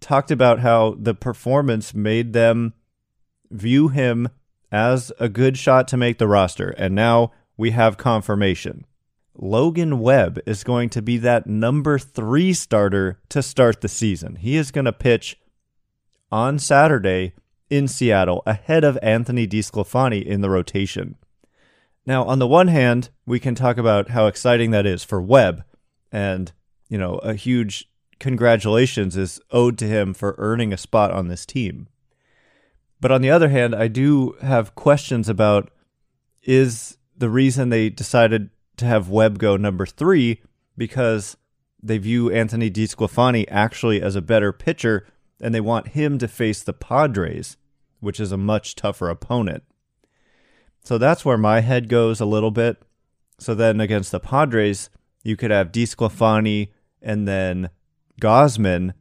talked 0.00 0.30
about 0.30 0.60
how 0.60 0.96
the 0.98 1.14
performance 1.14 1.94
made 1.94 2.32
them 2.32 2.74
view 3.50 3.88
him 3.88 4.28
as 4.70 5.12
a 5.18 5.28
good 5.28 5.56
shot 5.56 5.88
to 5.88 5.96
make 5.96 6.18
the 6.18 6.28
roster. 6.28 6.70
And 6.70 6.94
now 6.94 7.32
we 7.56 7.70
have 7.70 7.96
confirmation. 7.96 8.84
Logan 9.38 10.00
Webb 10.00 10.38
is 10.46 10.64
going 10.64 10.88
to 10.90 11.02
be 11.02 11.18
that 11.18 11.46
number 11.46 11.98
three 11.98 12.52
starter 12.52 13.18
to 13.28 13.42
start 13.42 13.80
the 13.80 13.88
season. 13.88 14.36
He 14.36 14.56
is 14.56 14.70
going 14.70 14.86
to 14.86 14.92
pitch 14.92 15.38
on 16.32 16.58
Saturday 16.58 17.34
in 17.68 17.88
Seattle 17.88 18.42
ahead 18.46 18.84
of 18.84 18.98
Anthony 19.02 19.46
DeSclafani 19.46 20.24
in 20.24 20.40
the 20.40 20.50
rotation. 20.50 21.16
Now, 22.06 22.24
on 22.24 22.38
the 22.38 22.46
one 22.46 22.68
hand, 22.68 23.10
we 23.26 23.40
can 23.40 23.54
talk 23.54 23.78
about 23.78 24.10
how 24.10 24.26
exciting 24.26 24.70
that 24.70 24.86
is 24.86 25.02
for 25.02 25.20
Webb, 25.20 25.64
and 26.12 26.52
you 26.88 26.96
know, 26.96 27.16
a 27.16 27.34
huge 27.34 27.88
congratulations 28.20 29.16
is 29.16 29.40
owed 29.50 29.76
to 29.78 29.86
him 29.86 30.14
for 30.14 30.36
earning 30.38 30.72
a 30.72 30.76
spot 30.78 31.10
on 31.10 31.28
this 31.28 31.44
team. 31.44 31.88
But 33.00 33.12
on 33.12 33.20
the 33.20 33.30
other 33.30 33.48
hand, 33.48 33.74
I 33.74 33.88
do 33.88 34.36
have 34.40 34.74
questions 34.74 35.28
about 35.28 35.70
is 36.42 36.96
the 37.16 37.28
reason 37.28 37.68
they 37.68 37.90
decided 37.90 38.50
to 38.76 38.84
have 38.84 39.10
Webb 39.10 39.38
go 39.38 39.56
number 39.56 39.84
three 39.84 40.40
because 40.76 41.36
they 41.82 41.98
view 41.98 42.30
Anthony 42.30 42.70
DeSclafani 42.70 43.46
actually 43.48 44.00
as 44.00 44.16
a 44.16 44.22
better 44.22 44.52
pitcher 44.52 45.06
and 45.40 45.54
they 45.54 45.60
want 45.60 45.88
him 45.88 46.18
to 46.18 46.28
face 46.28 46.62
the 46.62 46.72
Padres, 46.72 47.56
which 48.00 48.20
is 48.20 48.32
a 48.32 48.36
much 48.36 48.74
tougher 48.74 49.10
opponent. 49.10 49.64
So 50.86 50.98
that's 50.98 51.24
where 51.24 51.36
my 51.36 51.62
head 51.62 51.88
goes 51.88 52.20
a 52.20 52.24
little 52.24 52.52
bit. 52.52 52.80
So 53.40 53.56
then 53.56 53.80
against 53.80 54.12
the 54.12 54.20
Padres, 54.20 54.88
you 55.24 55.36
could 55.36 55.50
have 55.50 55.72
DeSclafani 55.72 56.68
and 57.02 57.26
then 57.26 57.70
Gausman. 58.22 58.94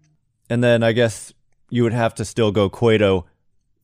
And 0.49 0.63
then 0.63 0.81
I 0.81 0.93
guess 0.93 1.31
you 1.69 1.83
would 1.83 1.93
have 1.93 2.15
to 2.15 2.25
still 2.25 2.51
go 2.51 2.71
Cueto 2.71 3.27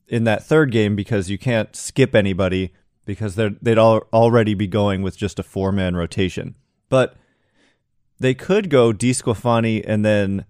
in 0.08 0.24
that 0.24 0.44
third 0.44 0.72
game 0.72 0.96
because 0.96 1.30
you 1.30 1.38
can't 1.38 1.76
skip 1.76 2.16
anybody 2.16 2.74
because 3.06 3.36
they'd 3.36 3.78
all 3.78 4.02
already 4.12 4.56
be 4.56 4.66
going 4.66 5.04
with 5.04 5.16
just 5.16 5.38
a 5.38 5.44
four 5.44 5.72
man 5.72 5.96
rotation. 5.96 6.56
But 6.90 7.16
they 8.20 8.34
could 8.34 8.72
go 8.72 8.92
DeSclafani 8.92 9.84
and 9.86 10.04
then 10.04 10.46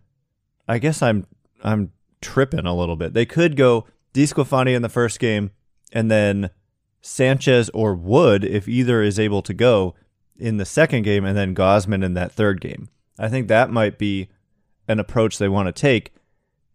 I 0.70 0.80
guess 0.80 1.02
I'm 1.02 1.28
I'm 1.66 1.92
tripping 2.22 2.66
a 2.66 2.74
little 2.74 2.96
bit. 2.96 3.14
They 3.14 3.26
could 3.26 3.58
go 3.58 3.88
DeSclafani 4.14 4.74
in 4.74 4.84
the 4.84 4.88
first 4.88 5.20
game 5.20 5.52
and 5.92 6.10
then 6.10 6.50
Sanchez 7.02 7.70
or 7.70 7.96
Wood 7.96 8.44
if 8.44 8.68
either 8.68 9.02
is 9.02 9.20
able 9.20 9.42
to 9.42 9.54
go 9.54 9.96
in 10.38 10.58
the 10.58 10.66
second 10.66 11.04
game 11.04 11.26
and 11.26 11.38
then 11.38 11.56
Gausman 11.56 12.04
in 12.04 12.14
that 12.14 12.32
third 12.32 12.62
game. 12.62 12.90
I 13.20 13.30
think 13.30 13.48
that 13.48 13.70
might 13.70 13.98
be 13.98 14.30
an 14.88 15.00
approach 15.00 15.38
they 15.38 15.50
want 15.50 15.68
to 15.68 15.72
take. 15.72 16.14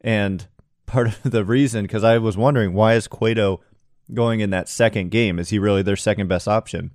And 0.01 0.47
part 0.87 1.09
of 1.09 1.23
the 1.31 1.45
reason, 1.45 1.83
because 1.83 2.05
I 2.05 2.19
was 2.19 2.37
wondering, 2.37 2.73
why 2.73 2.95
is 2.95 3.09
Cueto 3.09 3.61
going 4.15 4.41
in 4.41 4.51
that 4.51 4.69
second 4.69 5.11
game? 5.11 5.39
Is 5.39 5.51
he 5.51 5.59
really 5.59 5.83
their 5.83 5.97
second 5.97 6.29
best 6.29 6.47
option? 6.47 6.93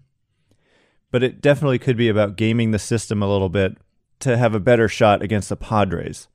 But 1.11 1.23
it 1.23 1.41
definitely 1.41 1.79
could 1.79 1.97
be 1.97 2.07
about 2.07 2.37
gaming 2.37 2.71
the 2.71 2.79
system 2.79 3.21
a 3.21 3.29
little 3.29 3.49
bit 3.49 3.77
to 4.19 4.37
have 4.37 4.55
a 4.55 4.59
better 4.59 4.87
shot 4.87 5.21
against 5.21 5.49
the 5.49 5.57
Padres. 5.57 6.27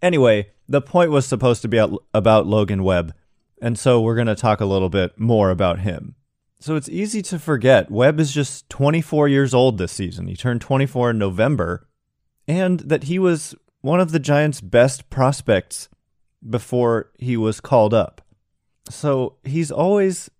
Anyway, 0.00 0.50
the 0.66 0.80
point 0.80 1.10
was 1.10 1.26
supposed 1.26 1.60
to 1.62 1.68
be 1.68 1.78
about 2.14 2.46
Logan 2.46 2.82
Webb, 2.82 3.12
and 3.60 3.78
so 3.78 4.00
we're 4.00 4.14
going 4.14 4.26
to 4.26 4.34
talk 4.34 4.60
a 4.60 4.66
little 4.66 4.88
bit 4.88 5.18
more 5.18 5.50
about 5.50 5.80
him. 5.80 6.14
So 6.60 6.76
it's 6.76 6.88
easy 6.88 7.22
to 7.22 7.38
forget 7.38 7.90
Webb 7.90 8.20
is 8.20 8.32
just 8.32 8.68
24 8.68 9.28
years 9.28 9.54
old 9.54 9.78
this 9.78 9.92
season. 9.92 10.26
He 10.26 10.36
turned 10.36 10.60
24 10.60 11.10
in 11.10 11.18
November, 11.18 11.88
and 12.46 12.80
that 12.80 13.04
he 13.04 13.18
was 13.18 13.54
one 13.80 14.00
of 14.00 14.12
the 14.12 14.18
Giants' 14.18 14.60
best 14.60 15.08
prospects 15.08 15.88
before 16.48 17.10
he 17.18 17.36
was 17.36 17.60
called 17.60 17.94
up. 17.94 18.20
So 18.90 19.36
he's 19.44 19.70
always, 19.70 20.30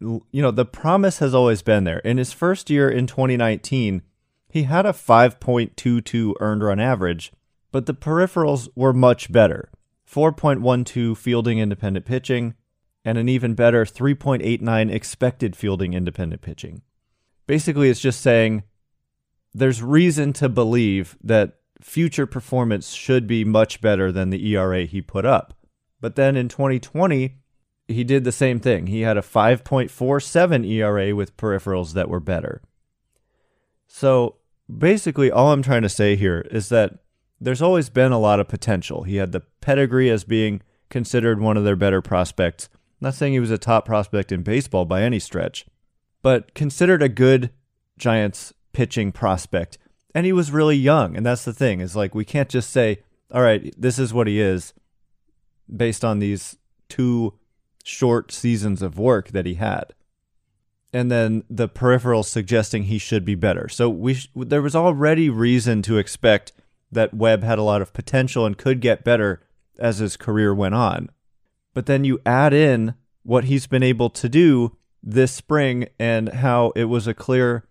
you 0.00 0.22
know, 0.32 0.50
the 0.50 0.64
promise 0.64 1.18
has 1.18 1.34
always 1.34 1.62
been 1.62 1.84
there. 1.84 1.98
In 1.98 2.16
his 2.16 2.32
first 2.32 2.70
year 2.70 2.88
in 2.88 3.06
2019, 3.06 4.02
he 4.48 4.62
had 4.62 4.86
a 4.86 4.92
5.22 4.92 6.34
earned 6.40 6.62
run 6.62 6.80
average, 6.80 7.32
but 7.72 7.84
the 7.84 7.94
peripherals 7.94 8.68
were 8.74 8.94
much 8.94 9.30
better 9.30 9.70
4.12 10.10 11.16
fielding 11.16 11.58
independent 11.58 12.06
pitching, 12.06 12.54
and 13.04 13.18
an 13.18 13.28
even 13.28 13.54
better 13.54 13.84
3.89 13.84 14.90
expected 14.92 15.56
fielding 15.56 15.94
independent 15.94 16.42
pitching. 16.42 16.82
Basically, 17.46 17.90
it's 17.90 18.00
just 18.00 18.20
saying 18.20 18.62
there's 19.54 19.82
reason 19.82 20.32
to 20.34 20.48
believe 20.48 21.16
that 21.22 21.56
future 21.80 22.26
performance 22.26 22.90
should 22.90 23.26
be 23.26 23.44
much 23.44 23.80
better 23.80 24.10
than 24.10 24.30
the 24.30 24.54
ERA 24.54 24.84
he 24.84 25.00
put 25.00 25.24
up. 25.24 25.54
But 26.00 26.16
then 26.16 26.36
in 26.36 26.48
2020, 26.48 27.36
he 27.88 28.04
did 28.04 28.24
the 28.24 28.32
same 28.32 28.60
thing. 28.60 28.86
He 28.86 29.00
had 29.00 29.16
a 29.16 29.22
5.47 29.22 30.68
ERA 30.68 31.14
with 31.14 31.36
peripherals 31.36 31.92
that 31.94 32.08
were 32.08 32.20
better. 32.20 32.62
So 33.86 34.36
basically, 34.74 35.30
all 35.30 35.52
I'm 35.52 35.62
trying 35.62 35.82
to 35.82 35.88
say 35.88 36.16
here 36.16 36.46
is 36.50 36.68
that 36.68 36.98
there's 37.40 37.62
always 37.62 37.88
been 37.88 38.12
a 38.12 38.18
lot 38.18 38.40
of 38.40 38.48
potential. 38.48 39.02
He 39.04 39.16
had 39.16 39.32
the 39.32 39.42
pedigree 39.60 40.10
as 40.10 40.24
being 40.24 40.62
considered 40.90 41.40
one 41.40 41.56
of 41.56 41.64
their 41.64 41.76
better 41.76 42.02
prospects. 42.02 42.68
Not 43.00 43.14
saying 43.14 43.32
he 43.32 43.40
was 43.40 43.50
a 43.50 43.58
top 43.58 43.84
prospect 43.84 44.32
in 44.32 44.42
baseball 44.42 44.84
by 44.84 45.02
any 45.02 45.18
stretch, 45.18 45.66
but 46.22 46.54
considered 46.54 47.02
a 47.02 47.08
good 47.08 47.50
Giants 47.96 48.52
pitching 48.72 49.12
prospect. 49.12 49.78
And 50.14 50.26
he 50.26 50.32
was 50.32 50.50
really 50.50 50.76
young, 50.76 51.16
and 51.16 51.24
that's 51.24 51.44
the 51.44 51.52
thing. 51.52 51.80
Is 51.80 51.94
like 51.94 52.14
we 52.14 52.24
can't 52.24 52.48
just 52.48 52.70
say, 52.70 53.02
"All 53.32 53.42
right, 53.42 53.72
this 53.76 53.98
is 53.98 54.12
what 54.12 54.26
he 54.26 54.40
is," 54.40 54.72
based 55.74 56.04
on 56.04 56.18
these 56.18 56.56
two 56.88 57.34
short 57.84 58.32
seasons 58.32 58.82
of 58.82 58.98
work 58.98 59.28
that 59.28 59.46
he 59.46 59.54
had 59.54 59.94
and 60.92 61.10
then 61.10 61.44
the 61.50 61.68
peripherals 61.68 62.26
suggesting 62.26 62.84
he 62.84 62.98
should 62.98 63.24
be 63.24 63.34
better. 63.34 63.68
So 63.68 63.88
we 63.88 64.14
sh- 64.14 64.30
there 64.34 64.62
was 64.62 64.74
already 64.74 65.28
reason 65.28 65.82
to 65.82 65.98
expect 65.98 66.52
that 66.90 67.14
Webb 67.14 67.42
had 67.42 67.58
a 67.58 67.62
lot 67.62 67.82
of 67.82 67.92
potential 67.92 68.46
and 68.46 68.56
could 68.56 68.80
get 68.80 69.04
better 69.04 69.42
as 69.78 69.98
his 69.98 70.16
career 70.16 70.54
went 70.54 70.74
on. 70.74 71.10
But 71.74 71.86
then 71.86 72.04
you 72.04 72.20
add 72.24 72.52
in 72.52 72.94
what 73.22 73.44
he's 73.44 73.66
been 73.66 73.82
able 73.82 74.10
to 74.10 74.28
do 74.28 74.76
this 75.02 75.32
spring 75.32 75.88
and 75.98 76.30
how 76.30 76.72
it 76.74 76.84
was 76.84 77.06
a 77.06 77.14
clear 77.14 77.68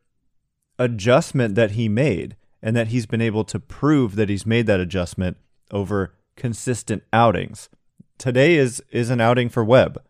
adjustment 0.79 1.55
that 1.55 1.71
he 1.71 1.89
made 1.89 2.35
and 2.61 2.75
that 2.75 2.87
he's 2.87 3.05
been 3.05 3.21
able 3.21 3.43
to 3.45 3.59
prove 3.59 4.15
that 4.15 4.29
he's 4.29 4.45
made 4.45 4.67
that 4.67 4.79
adjustment 4.79 5.37
over 5.71 6.13
consistent 6.35 7.03
outings. 7.11 7.69
Today 8.17 8.55
is 8.55 8.81
is 8.91 9.09
an 9.09 9.19
outing 9.19 9.49
for 9.49 9.63
Webb 9.63 10.01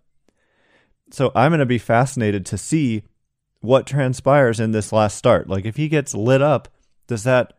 so 1.12 1.32
I'm 1.36 1.52
going 1.52 1.60
to 1.60 1.66
be 1.66 1.78
fascinated 1.78 2.46
to 2.48 2.58
see 2.58 3.04
what 3.62 3.88
transpires 3.88 4.60
in 4.60 4.72
this 4.72 4.92
last 4.92 5.18
start. 5.18 5.50
Like, 5.50 5.66
if 5.66 5.78
he 5.78 5.88
gets 5.88 6.14
lit 6.14 6.42
up, 6.42 6.68
does 7.08 7.24
that 7.24 7.54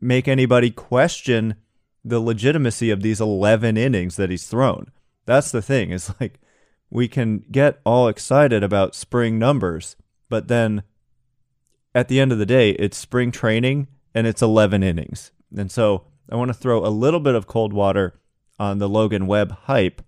make 0.00 0.28
anybody 0.28 0.70
question 0.70 1.56
the 2.04 2.20
legitimacy 2.20 2.90
of 2.90 3.02
these 3.02 3.20
11 3.20 3.76
innings 3.76 4.16
that 4.16 4.30
he's 4.30 4.46
thrown? 4.46 4.90
That's 5.26 5.50
the 5.50 5.62
thing, 5.62 5.92
It's 5.92 6.12
like, 6.20 6.40
we 6.90 7.06
can 7.06 7.44
get 7.50 7.80
all 7.84 8.08
excited 8.08 8.64
about 8.64 8.96
spring 8.96 9.38
numbers, 9.38 9.94
but 10.28 10.48
then 10.48 10.82
at 11.94 12.08
the 12.08 12.20
end 12.20 12.32
of 12.32 12.38
the 12.38 12.46
day, 12.46 12.70
it's 12.70 12.96
spring 12.96 13.30
training 13.30 13.86
and 14.14 14.26
it's 14.26 14.42
11 14.42 14.82
innings. 14.82 15.30
And 15.56 15.70
so 15.70 16.04
I 16.30 16.36
want 16.36 16.48
to 16.48 16.54
throw 16.54 16.84
a 16.84 16.88
little 16.88 17.20
bit 17.20 17.34
of 17.34 17.46
cold 17.46 17.72
water 17.72 18.20
on 18.58 18.78
the 18.78 18.88
Logan 18.88 19.26
Webb 19.26 19.52
hype, 19.52 20.02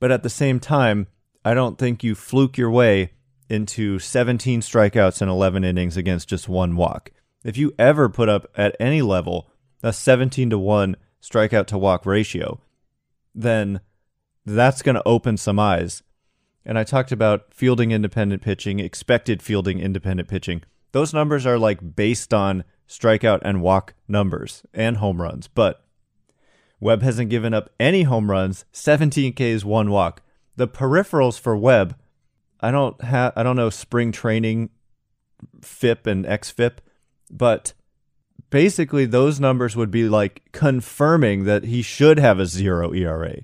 but 0.00 0.10
at 0.10 0.22
the 0.22 0.30
same 0.30 0.60
time, 0.60 1.08
I 1.44 1.54
don't 1.54 1.78
think 1.78 2.04
you 2.04 2.14
fluke 2.14 2.56
your 2.56 2.70
way 2.70 3.12
into 3.48 3.98
17 3.98 4.60
strikeouts 4.60 5.20
and 5.20 5.30
11 5.30 5.64
innings 5.64 5.96
against 5.96 6.28
just 6.28 6.48
one 6.48 6.76
walk. 6.76 7.12
If 7.48 7.56
you 7.56 7.72
ever 7.78 8.10
put 8.10 8.28
up 8.28 8.46
at 8.56 8.76
any 8.78 9.00
level 9.00 9.50
a 9.82 9.90
17 9.90 10.50
to 10.50 10.58
1 10.58 10.96
strikeout 11.22 11.64
to 11.68 11.78
walk 11.78 12.04
ratio, 12.04 12.60
then 13.34 13.80
that's 14.44 14.82
going 14.82 14.96
to 14.96 15.08
open 15.08 15.38
some 15.38 15.58
eyes. 15.58 16.02
And 16.66 16.78
I 16.78 16.84
talked 16.84 17.10
about 17.10 17.54
fielding 17.54 17.90
independent 17.90 18.42
pitching, 18.42 18.80
expected 18.80 19.40
fielding 19.40 19.80
independent 19.80 20.28
pitching. 20.28 20.60
Those 20.92 21.14
numbers 21.14 21.46
are 21.46 21.58
like 21.58 21.96
based 21.96 22.34
on 22.34 22.64
strikeout 22.86 23.40
and 23.40 23.62
walk 23.62 23.94
numbers 24.06 24.62
and 24.74 24.98
home 24.98 25.22
runs, 25.22 25.48
but 25.48 25.82
Webb 26.80 27.00
hasn't 27.00 27.30
given 27.30 27.54
up 27.54 27.70
any 27.80 28.02
home 28.02 28.30
runs, 28.30 28.66
17 28.72 29.32
Ks, 29.32 29.64
one 29.64 29.90
walk 29.90 30.20
the 30.56 30.68
peripherals 30.68 31.40
for 31.40 31.56
Webb, 31.56 31.96
I 32.60 32.70
don't 32.70 33.00
have 33.02 33.32
I 33.36 33.42
don't 33.42 33.56
know 33.56 33.70
spring 33.70 34.12
training 34.12 34.68
FIP 35.62 36.06
and 36.06 36.26
XFIP, 36.26 36.80
but 37.30 37.72
basically 38.50 39.04
those 39.04 39.40
numbers 39.40 39.76
would 39.76 39.90
be 39.90 40.08
like 40.08 40.42
confirming 40.52 41.44
that 41.44 41.64
he 41.64 41.82
should 41.82 42.18
have 42.18 42.38
a 42.38 42.46
zero 42.46 42.92
ERA 42.92 43.36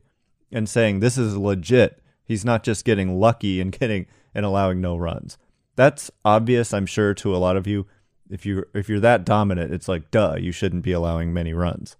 and 0.52 0.68
saying 0.68 1.00
this 1.00 1.18
is 1.18 1.36
legit. 1.36 2.02
He's 2.24 2.44
not 2.44 2.62
just 2.62 2.84
getting 2.84 3.18
lucky 3.18 3.60
and 3.60 3.72
getting 3.78 4.06
and 4.34 4.44
allowing 4.44 4.80
no 4.80 4.96
runs. 4.96 5.38
That's 5.76 6.10
obvious, 6.24 6.72
I'm 6.72 6.86
sure, 6.86 7.14
to 7.14 7.34
a 7.34 7.38
lot 7.38 7.56
of 7.56 7.66
you. 7.66 7.86
If 8.30 8.46
you 8.46 8.64
if 8.72 8.88
you're 8.88 9.00
that 9.00 9.24
dominant, 9.24 9.72
it's 9.72 9.88
like 9.88 10.10
duh, 10.10 10.36
you 10.38 10.52
shouldn't 10.52 10.82
be 10.82 10.92
allowing 10.92 11.32
many 11.32 11.52
runs. 11.52 11.96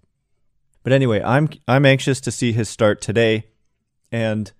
But 0.83 0.93
anyway, 0.93 1.21
I'm 1.21 1.49
I'm 1.67 1.85
anxious 1.85 2.19
to 2.21 2.31
see 2.31 2.51
his 2.51 2.69
start 2.69 3.01
today, 3.01 3.47
and 4.11 4.51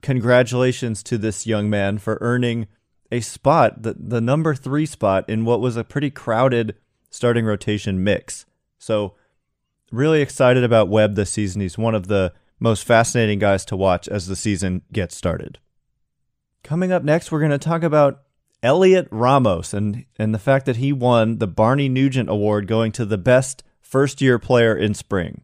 congratulations 0.00 1.02
to 1.04 1.18
this 1.18 1.46
young 1.46 1.70
man 1.70 1.98
for 1.98 2.18
earning 2.20 2.66
a 3.12 3.20
spot, 3.20 3.82
the, 3.82 3.94
the 3.96 4.20
number 4.20 4.54
three 4.54 4.86
spot 4.86 5.28
in 5.28 5.44
what 5.44 5.60
was 5.60 5.76
a 5.76 5.84
pretty 5.84 6.10
crowded 6.10 6.74
starting 7.10 7.44
rotation 7.44 8.02
mix. 8.02 8.46
So, 8.78 9.14
really 9.92 10.22
excited 10.22 10.64
about 10.64 10.88
Webb 10.88 11.14
this 11.14 11.30
season. 11.30 11.60
He's 11.60 11.78
one 11.78 11.94
of 11.94 12.08
the 12.08 12.32
most 12.58 12.84
fascinating 12.84 13.38
guys 13.38 13.64
to 13.66 13.76
watch 13.76 14.08
as 14.08 14.26
the 14.26 14.34
season 14.34 14.82
gets 14.92 15.14
started. 15.14 15.58
Coming 16.64 16.90
up 16.90 17.04
next, 17.04 17.30
we're 17.30 17.40
going 17.40 17.50
to 17.50 17.58
talk 17.58 17.82
about 17.82 18.22
Heliot 18.62 19.08
Ramos 19.10 19.74
and, 19.74 20.06
and 20.18 20.34
the 20.34 20.38
fact 20.38 20.66
that 20.66 20.76
he 20.76 20.92
won 20.92 21.38
the 21.38 21.46
Barney 21.46 21.88
Nugent 21.88 22.30
Award 22.30 22.66
going 22.66 22.92
to 22.92 23.04
the 23.04 23.18
best 23.18 23.62
first 23.80 24.22
year 24.22 24.38
player 24.38 24.74
in 24.74 24.94
spring. 24.94 25.42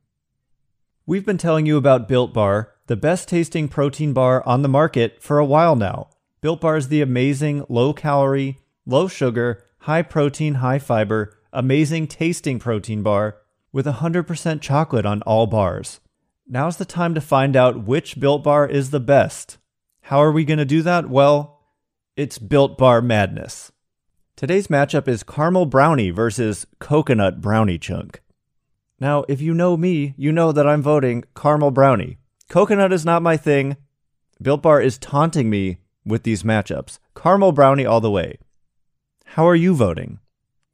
We've 1.05 1.27
been 1.27 1.39
telling 1.39 1.67
you 1.67 1.77
about 1.77 2.09
Built 2.09 2.33
Bar 2.33 2.73
the 2.87 2.97
best 2.97 3.29
tasting 3.29 3.69
protein 3.69 4.15
bar 4.15 4.43
on 4.47 4.63
the 4.63 4.69
market 4.69 5.23
for 5.23 5.39
a 5.39 5.45
while 5.45 5.77
now. 5.77 6.09
Built 6.41 6.61
Bar 6.61 6.77
is 6.77 6.89
the 6.89 7.03
amazing 7.03 7.65
low 7.69 7.93
calorie, 7.93 8.59
low 8.87 9.09
sugar, 9.09 9.65
high 9.81 10.03
protein, 10.03 10.55
high 10.55 10.79
fiber, 10.79 11.37
amazing 11.53 12.07
tasting 12.07 12.61
protein 12.61 13.03
bar 13.03 13.39
with 13.73 13.87
100% 13.87 14.61
chocolate 14.61 15.05
on 15.05 15.23
all 15.23 15.47
bars. 15.49 15.99
Now's 16.47 16.77
the 16.77 16.85
time 16.85 17.15
to 17.15 17.21
find 17.21 17.57
out 17.57 17.85
which 17.85 18.21
Built 18.21 18.45
Bar 18.45 18.69
is 18.69 18.91
the 18.91 19.01
best. 19.01 19.59
How 20.03 20.19
are 20.19 20.33
we 20.33 20.45
going 20.45 20.59
to 20.59 20.65
do 20.65 20.81
that? 20.83 21.11
Well, 21.11 21.61
it's 22.17 22.39
Built 22.39 22.79
Bar 22.79 23.03
Madness. 23.03 23.73
Today's 24.37 24.69
matchup 24.69 25.09
is 25.09 25.25
caramel 25.25 25.67
brownie 25.67 26.11
versus 26.11 26.67
coconut 26.79 27.41
brownie 27.41 27.79
chunk. 27.79 28.23
Now, 29.01 29.25
if 29.29 29.41
you 29.41 29.53
know 29.55 29.77
me, 29.77 30.15
you 30.17 30.31
know 30.31 30.53
that 30.53 30.67
I'm 30.67 30.83
voting 30.83 31.25
caramel 31.35 31.73
brownie. 31.73 32.19
Coconut 32.49 32.93
is 32.93 33.05
not 33.05 33.23
my 33.23 33.37
thing. 33.37 33.77
Built 34.41 34.63
Bar 34.63 34.81
is 34.81 34.99
taunting 34.99 35.51
me 35.51 35.79
with 36.09 36.23
these 36.23 36.43
matchups. 36.43 36.99
Caramel 37.15 37.53
Brownie 37.53 37.87
all 37.87 38.01
the 38.01 38.11
way. 38.11 38.39
How 39.25 39.47
are 39.47 39.55
you 39.55 39.75
voting? 39.75 40.19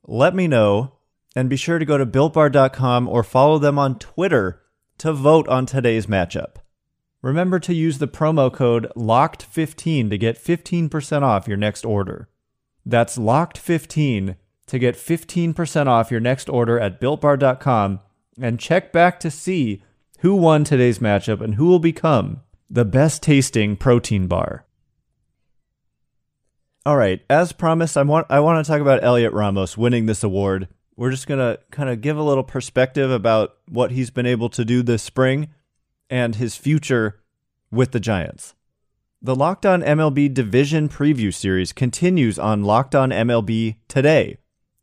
Let 0.06 0.34
me 0.34 0.46
know, 0.46 0.92
and 1.34 1.50
be 1.50 1.56
sure 1.56 1.78
to 1.78 1.84
go 1.84 1.98
to 1.98 2.06
builtbar.com 2.06 3.08
or 3.08 3.22
follow 3.22 3.58
them 3.58 3.78
on 3.78 3.98
Twitter 3.98 4.62
to 4.98 5.12
vote 5.12 5.48
on 5.48 5.66
today's 5.66 6.06
matchup. 6.06 6.56
Remember 7.22 7.58
to 7.58 7.74
use 7.74 7.98
the 7.98 8.06
promo 8.06 8.52
code 8.52 8.86
LOCKED15 8.96 10.10
to 10.10 10.18
get 10.18 10.42
15% 10.42 11.22
off 11.22 11.48
your 11.48 11.56
next 11.56 11.84
order. 11.84 12.28
That's 12.84 13.16
LOCKED15 13.16 14.36
to 14.66 14.78
get 14.78 14.94
15% 14.94 15.86
off 15.86 16.10
your 16.10 16.20
next 16.20 16.48
order 16.48 16.78
at 16.78 17.00
builtbar.com 17.00 18.00
and 18.40 18.60
check 18.60 18.92
back 18.92 19.18
to 19.20 19.30
see 19.30 19.82
who 20.20 20.34
won 20.34 20.64
today's 20.64 20.98
matchup 20.98 21.40
and 21.40 21.54
who 21.54 21.66
will 21.66 21.78
become 21.78 22.40
the 22.68 22.84
best 22.84 23.22
tasting 23.22 23.76
protein 23.76 24.26
bar. 24.26 24.66
All 26.86 26.98
right, 26.98 27.22
as 27.30 27.52
promised, 27.52 27.96
I 27.96 28.02
want 28.02 28.26
I 28.28 28.40
want 28.40 28.64
to 28.64 28.70
talk 28.70 28.82
about 28.82 29.02
Heliot 29.02 29.32
Ramos 29.32 29.78
winning 29.78 30.04
this 30.04 30.22
award. 30.22 30.68
We're 30.96 31.10
just 31.10 31.26
going 31.26 31.40
to 31.40 31.58
kind 31.70 31.88
of 31.88 32.02
give 32.02 32.18
a 32.18 32.22
little 32.22 32.44
perspective 32.44 33.10
about 33.10 33.56
what 33.66 33.90
he's 33.90 34.10
been 34.10 34.26
able 34.26 34.50
to 34.50 34.66
do 34.66 34.82
this 34.82 35.02
spring 35.02 35.48
and 36.10 36.36
his 36.36 36.56
future 36.56 37.20
with 37.70 37.92
the 37.92 38.00
Giants. 38.00 38.54
The 39.22 39.34
Locked 39.34 39.64
On 39.64 39.80
MLB 39.80 40.32
Division 40.32 40.90
Preview 40.90 41.32
Series 41.32 41.72
continues 41.72 42.38
on 42.38 42.62
Locked 42.62 42.94
On 42.94 43.08
MLB 43.08 43.76
today. 43.88 44.36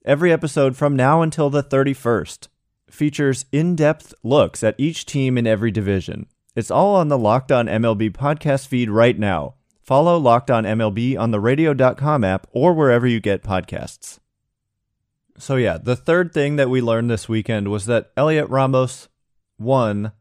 Every 0.04 0.34
episode 0.34 0.76
from 0.76 0.96
now 0.96 1.22
until 1.22 1.52
the 1.52 1.64
31st 1.64 2.48
features 2.90 3.46
in 3.52 3.76
depth 3.76 4.14
looks 4.24 4.64
at 4.64 4.76
each 4.80 5.06
team 5.06 5.38
in 5.38 5.46
every 5.46 5.70
division. 5.70 6.26
It's 6.56 6.72
all 6.72 6.96
on 6.96 7.10
the 7.10 7.18
Locked 7.18 7.52
On 7.52 7.68
MLB 7.68 8.12
podcast 8.12 8.68
feed 8.68 8.90
right 8.90 9.18
now. 9.18 9.54
Follow 9.82 10.18
Locked 10.18 10.52
On 10.52 10.64
MLB 10.64 11.18
on 11.18 11.32
the 11.32 11.40
radio.com 11.40 12.24
app 12.24 12.48
or 12.52 12.74
wherever 12.74 13.08
you 13.08 13.20
get 13.20 13.44
podcasts. 13.44 14.20
So, 15.38 15.56
yeah, 15.56 15.78
the 15.78 15.96
third 15.96 16.34
thing 16.34 16.58
that 16.58 16.70
we 16.70 16.82
learned 16.82 17.10
this 17.10 17.28
weekend 17.28 17.70
was 17.70 17.88
that 17.88 18.16
Heliot 18.16 18.50
Ramos 18.50 19.10
won 19.58 20.12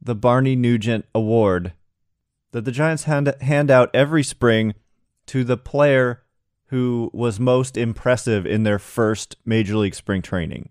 the 0.00 0.14
Barney 0.14 0.56
Nugent 0.56 1.04
Award 1.14 1.74
that 2.52 2.64
the 2.64 2.72
Giants 2.72 3.04
hand, 3.04 3.34
hand 3.42 3.70
out 3.70 3.90
every 3.94 4.22
spring 4.22 4.74
to 5.26 5.44
the 5.44 5.56
player 5.56 6.22
who 6.66 7.10
was 7.12 7.38
most 7.38 7.76
impressive 7.76 8.46
in 8.46 8.62
their 8.62 8.78
first 8.78 9.36
Major 9.44 9.76
League 9.76 9.94
spring 9.94 10.22
training. 10.22 10.70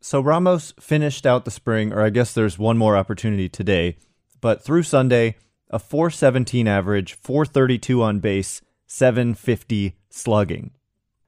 So 0.00 0.20
Ramos 0.20 0.72
finished 0.78 1.26
out 1.26 1.44
the 1.44 1.50
spring, 1.50 1.92
or 1.92 2.02
I 2.02 2.10
guess 2.10 2.32
there's 2.32 2.58
one 2.58 2.78
more 2.78 2.96
opportunity 2.96 3.48
today, 3.48 3.96
but 4.40 4.62
through 4.62 4.84
Sunday, 4.84 5.36
a 5.70 5.78
417 5.78 6.68
average, 6.68 7.14
432 7.14 8.02
on 8.02 8.20
base, 8.20 8.62
750 8.86 9.96
slugging. 10.08 10.70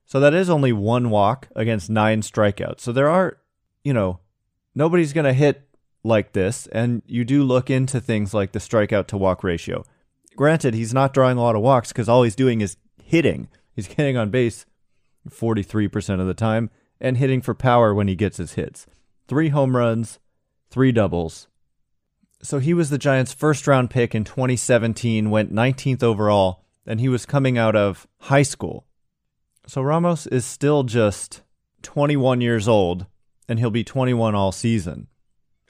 So 0.04 0.20
that 0.20 0.34
is 0.34 0.48
only 0.48 0.72
one 0.72 1.10
walk 1.10 1.48
against 1.54 1.90
nine 1.90 2.22
strikeouts. 2.22 2.80
So 2.80 2.92
there 2.92 3.08
are, 3.10 3.38
you 3.84 3.92
know, 3.92 4.20
nobody's 4.74 5.12
going 5.12 5.26
to 5.26 5.32
hit 5.32 5.68
like 6.04 6.32
this, 6.32 6.66
and 6.68 7.02
you 7.06 7.24
do 7.24 7.42
look 7.42 7.68
into 7.68 8.00
things 8.00 8.32
like 8.32 8.52
the 8.52 8.58
strikeout 8.58 9.06
to 9.08 9.16
walk 9.16 9.42
ratio. 9.42 9.84
Granted, 10.36 10.74
he's 10.74 10.94
not 10.94 11.12
drawing 11.12 11.36
a 11.36 11.42
lot 11.42 11.56
of 11.56 11.62
walks 11.62 11.88
because 11.92 12.08
all 12.08 12.22
he's 12.22 12.36
doing 12.36 12.60
is 12.60 12.76
hitting. 13.02 13.48
He's 13.74 13.88
getting 13.88 14.16
on 14.16 14.30
base 14.30 14.66
43% 15.28 16.20
of 16.20 16.26
the 16.26 16.34
time 16.34 16.70
and 17.00 17.16
hitting 17.16 17.42
for 17.42 17.54
power 17.54 17.94
when 17.94 18.08
he 18.08 18.14
gets 18.14 18.38
his 18.38 18.54
hits. 18.54 18.86
Three 19.26 19.50
home 19.50 19.76
runs, 19.76 20.18
three 20.70 20.92
doubles. 20.92 21.48
So 22.42 22.58
he 22.58 22.72
was 22.72 22.90
the 22.90 22.98
Giants' 22.98 23.32
first 23.32 23.66
round 23.66 23.90
pick 23.90 24.14
in 24.14 24.24
2017, 24.24 25.30
went 25.30 25.52
19th 25.52 26.02
overall, 26.02 26.64
and 26.86 27.00
he 27.00 27.08
was 27.08 27.26
coming 27.26 27.58
out 27.58 27.74
of 27.74 28.06
high 28.20 28.42
school. 28.42 28.86
So 29.66 29.82
Ramos 29.82 30.26
is 30.26 30.44
still 30.44 30.84
just 30.84 31.42
21 31.82 32.40
years 32.40 32.68
old, 32.68 33.06
and 33.48 33.58
he'll 33.58 33.70
be 33.70 33.84
21 33.84 34.34
all 34.34 34.52
season. 34.52 35.08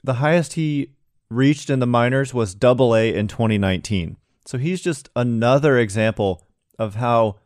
The 0.03 0.15
highest 0.15 0.53
he 0.53 0.93
reached 1.29 1.69
in 1.69 1.79
the 1.79 1.87
minors 1.87 2.33
was 2.33 2.55
double 2.55 2.95
A 2.95 3.13
in 3.13 3.27
2019. 3.27 4.17
So 4.45 4.57
he's 4.57 4.81
just 4.81 5.09
another 5.15 5.77
example 5.77 6.47
of 6.77 6.95
how 6.95 7.37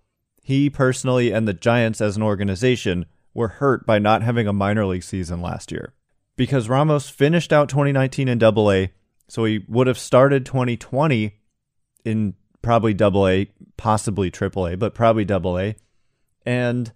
he 0.41 0.69
personally 0.69 1.31
and 1.31 1.47
the 1.47 1.53
Giants 1.53 2.01
as 2.01 2.15
an 2.15 2.23
organization 2.23 3.05
were 3.33 3.47
hurt 3.47 3.85
by 3.85 3.99
not 3.99 4.21
having 4.21 4.47
a 4.47 4.53
minor 4.53 4.85
league 4.85 5.03
season 5.03 5.41
last 5.41 5.71
year. 5.71 5.93
Because 6.35 6.69
Ramos 6.69 7.09
finished 7.09 7.51
out 7.51 7.69
2019 7.69 8.27
in 8.27 8.37
double 8.37 8.71
A, 8.71 8.91
so 9.27 9.45
he 9.45 9.65
would 9.67 9.87
have 9.87 9.97
started 9.97 10.45
2020 10.45 11.39
in 12.05 12.33
probably 12.61 12.93
double 12.93 13.27
A, 13.27 13.51
possibly 13.77 14.29
triple 14.29 14.67
A, 14.67 14.75
but 14.75 14.93
probably 14.93 15.25
double 15.25 15.59
A. 15.59 15.75
And 16.45 16.91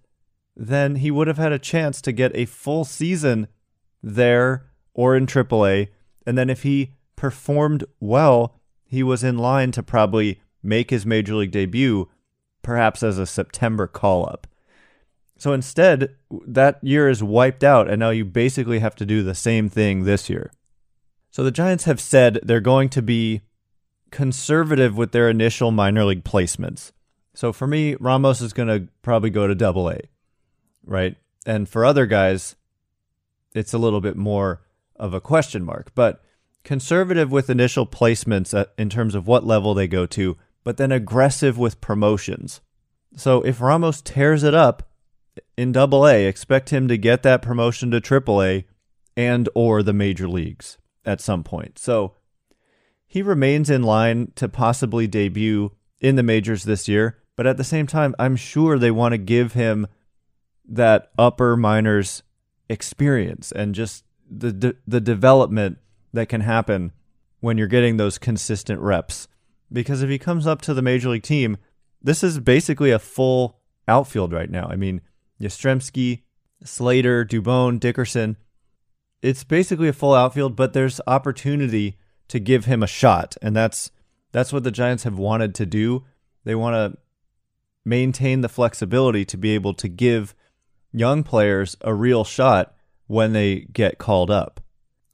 then 0.56 0.96
he 0.96 1.12
would 1.12 1.28
have 1.28 1.38
had 1.38 1.52
a 1.52 1.60
chance 1.60 2.02
to 2.02 2.12
get 2.12 2.36
a 2.36 2.46
full 2.46 2.84
season 2.84 3.48
there 4.02 4.70
or 4.94 5.16
in 5.16 5.28
AAA. 5.28 5.90
And 6.26 6.38
then 6.38 6.50
if 6.50 6.64
he 6.64 6.94
performed 7.16 7.86
well, 8.00 8.60
he 8.86 9.04
was 9.04 9.24
in 9.24 9.38
line 9.38 9.72
to 9.74 9.84
probably 9.84 10.42
make 10.64 10.90
his 10.90 11.06
major 11.06 11.36
league 11.36 11.52
debut, 11.52 12.10
perhaps 12.62 13.04
as 13.04 13.18
a 13.18 13.26
September 13.26 13.88
call 13.88 14.28
up. 14.28 14.48
So 15.38 15.54
instead, 15.54 16.16
that 16.48 16.84
year 16.84 17.08
is 17.10 17.22
wiped 17.22 17.64
out, 17.64 17.90
and 17.90 18.00
now 18.00 18.10
you 18.10 18.26
basically 18.26 18.80
have 18.80 18.96
to 18.96 19.06
do 19.06 19.22
the 19.22 19.36
same 19.36 19.70
thing 19.70 20.04
this 20.04 20.30
year. 20.30 20.52
So 21.38 21.44
the 21.44 21.52
Giants 21.52 21.84
have 21.84 22.02
said 22.02 22.40
they're 22.42 22.60
going 22.60 22.90
to 22.90 23.02
be 23.04 23.42
conservative 24.10 24.98
with 24.98 25.12
their 25.12 25.30
initial 25.30 25.70
minor 25.70 26.04
league 26.04 26.24
placements. 26.24 26.94
So 27.36 27.54
for 27.54 27.68
me, 27.68 27.94
Ramos 28.00 28.42
is 28.42 28.54
going 28.54 28.70
to 28.70 28.88
probably 29.04 29.30
go 29.30 29.46
to 29.46 29.54
double 29.54 29.88
A, 29.88 30.00
right? 30.84 31.16
And 31.46 31.70
for 31.70 31.86
other 31.86 32.08
guys, 32.08 32.56
it's 33.54 33.72
a 33.72 33.78
little 33.78 34.02
bit 34.02 34.18
more 34.18 34.64
of 34.96 35.14
a 35.14 35.22
question 35.22 35.64
mark, 35.64 35.92
but 35.94 36.24
conservative 36.64 37.32
with 37.32 37.52
initial 37.52 37.86
placements 37.86 38.58
uh, 38.58 38.66
in 38.76 38.90
terms 38.90 39.14
of 39.14 39.28
what 39.28 39.46
level 39.46 39.76
they 39.76 39.88
go 39.88 40.08
to, 40.08 40.38
but 40.64 40.78
then 40.78 40.92
aggressive 40.92 41.56
with 41.56 41.80
promotions. 41.80 42.62
So 43.16 43.44
if 43.44 43.62
Ramos 43.62 44.02
tears 44.02 44.42
it 44.42 44.56
up 44.56 44.90
in 45.56 45.72
double 45.72 46.08
A, 46.08 46.26
expect 46.26 46.72
him 46.72 46.88
to 46.88 46.98
get 46.98 47.22
that 47.22 47.44
promotion 47.44 47.92
to 47.92 48.02
triple 48.02 48.42
A 48.42 48.66
and 49.16 49.48
or 49.54 49.84
the 49.84 49.94
major 49.94 50.28
leagues 50.28 50.80
at 51.08 51.22
some 51.22 51.44
point. 51.44 51.80
So 51.80 52.14
he 53.08 53.22
remains 53.22 53.70
in 53.70 53.82
line 53.82 54.34
to 54.36 54.50
possibly 54.50 55.08
debut 55.08 55.72
in 56.00 56.18
the 56.18 56.24
majors 56.24 56.64
this 56.64 56.88
year, 56.88 57.18
but 57.36 57.48
at 57.48 57.58
the 57.58 57.64
same 57.64 57.88
time, 57.88 58.14
I'm 58.20 58.36
sure 58.36 58.78
they 58.78 58.92
want 58.92 59.14
to 59.14 59.18
give 59.18 59.54
him 59.54 59.88
that 60.68 61.12
upper 61.18 61.56
minors 61.56 62.22
experience 62.70 63.52
and 63.54 63.74
just 63.74 64.04
the 64.30 64.52
de- 64.52 64.76
the 64.86 65.00
development 65.00 65.78
that 66.12 66.28
can 66.28 66.42
happen 66.42 66.92
when 67.40 67.58
you're 67.58 67.68
getting 67.68 67.98
those 67.98 68.18
consistent 68.18 68.82
reps. 68.82 69.28
Because 69.72 70.02
if 70.02 70.10
he 70.10 70.20
comes 70.20 70.46
up 70.46 70.62
to 70.64 70.74
the 70.74 70.82
major 70.82 71.10
league 71.10 71.24
team, 71.24 71.58
this 72.02 72.24
is 72.24 72.40
basically 72.40 72.92
a 72.92 73.00
full 73.00 73.60
outfield 73.88 74.34
right 74.34 74.50
now. 74.50 74.68
I 74.70 74.76
mean, 74.76 75.02
Yastrzemski, 75.42 76.24
Slater, 76.64 77.26
Dubon, 77.26 77.80
Dickerson. 77.80 78.38
It's 79.22 79.44
basically 79.44 79.88
a 79.88 79.94
full 79.94 80.14
outfield, 80.14 80.56
but 80.56 80.74
there's 80.74 81.02
opportunity 81.08 81.98
to 82.28 82.40
give 82.40 82.66
him 82.66 82.84
a 82.84 82.88
shot, 82.88 83.36
and 83.42 83.56
that's 83.56 83.92
that's 84.32 84.54
what 84.54 84.64
the 84.64 84.72
Giants 84.72 85.04
have 85.04 85.18
wanted 85.18 85.56
to 85.56 85.66
do. 85.66 86.06
They 86.44 86.56
want 86.56 86.76
to 86.76 87.00
maintain 87.86 88.42
the 88.42 88.50
flexibility 88.50 89.26
to 89.26 89.38
be 89.38 89.52
able 89.52 89.74
to 89.74 89.88
give 89.88 90.36
young 90.92 91.24
players 91.24 91.76
a 91.82 91.94
real 91.94 92.24
shot 92.24 92.76
when 93.08 93.34
they 93.34 93.62
get 93.72 93.98
called 93.98 94.30
up. 94.30 94.60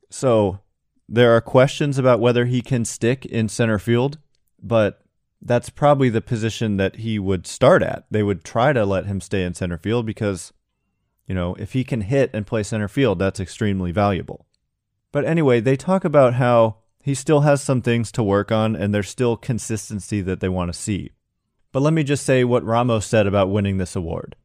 So 0.10 0.60
there 1.08 1.36
are 1.36 1.42
questions 1.42 1.98
about 1.98 2.20
whether 2.20 2.46
he 2.46 2.62
can 2.62 2.86
stick 2.86 3.26
in 3.26 3.50
center 3.50 3.80
field, 3.80 4.18
but 4.62 5.02
that's 5.42 5.70
probably 5.70 6.10
the 6.10 6.22
position 6.22 6.78
that 6.78 6.98
he 6.98 7.20
would 7.20 7.46
start 7.46 7.84
at. 7.84 8.06
They 8.10 8.24
would 8.24 8.44
try 8.44 8.74
to 8.74 8.86
let 8.86 9.06
him 9.06 9.22
stay 9.22 9.44
in 9.44 9.54
center 9.54 9.78
field 9.78 10.06
because, 10.06 10.54
you 11.28 11.36
know, 11.36 11.56
if 11.56 11.74
he 11.74 11.84
can 11.84 12.02
hit 12.02 12.30
and 12.34 12.48
play 12.48 12.64
center 12.64 12.88
field, 12.88 13.20
that's 13.20 13.40
extremely 13.40 13.92
valuable. 13.92 14.46
But 15.12 15.26
anyway, 15.26 15.60
they 15.60 15.76
talk 15.76 16.04
about 16.04 16.36
how 16.36 16.78
he 17.04 17.14
still 17.14 17.42
has 17.42 17.62
some 17.62 17.82
things 17.82 18.12
to 18.14 18.24
work 18.24 18.52
on 18.52 18.76
and 18.76 18.94
there's 18.94 19.10
still 19.10 19.38
consistency 19.38 20.22
that 20.22 20.40
they 20.40 20.50
want 20.50 20.74
to 20.74 20.78
see. 20.78 21.12
But 21.72 21.82
let 21.82 21.94
me 21.94 22.04
just 22.04 22.26
say 22.26 22.44
what 22.44 22.64
Ramos 22.64 23.06
said 23.06 23.28
about 23.28 23.50
winning 23.50 23.78
this 23.78 23.96
award. 23.96 24.36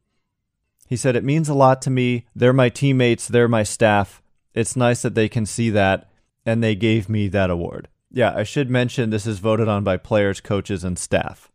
He 0.87 0.95
said, 0.95 1.15
It 1.15 1.23
means 1.23 1.47
a 1.47 1.53
lot 1.53 1.81
to 1.83 1.89
me. 1.89 2.25
They're 2.35 2.53
my 2.53 2.69
teammates, 2.69 3.27
they're 3.27 3.47
my 3.47 3.63
staff. 3.63 4.21
It's 4.55 4.75
nice 4.75 5.03
that 5.03 5.13
they 5.13 5.29
can 5.29 5.45
see 5.45 5.69
that, 5.69 6.09
and 6.45 6.63
they 6.63 6.73
gave 6.73 7.07
me 7.07 7.27
that 7.27 7.51
award. 7.51 7.87
Yeah, 8.11 8.33
I 8.35 8.43
should 8.43 8.71
mention 8.71 9.11
this 9.11 9.27
is 9.27 9.37
voted 9.37 9.67
on 9.67 9.83
by 9.83 9.97
players, 9.97 10.41
coaches, 10.41 10.83
and 10.83 10.97
staff. 10.97 11.51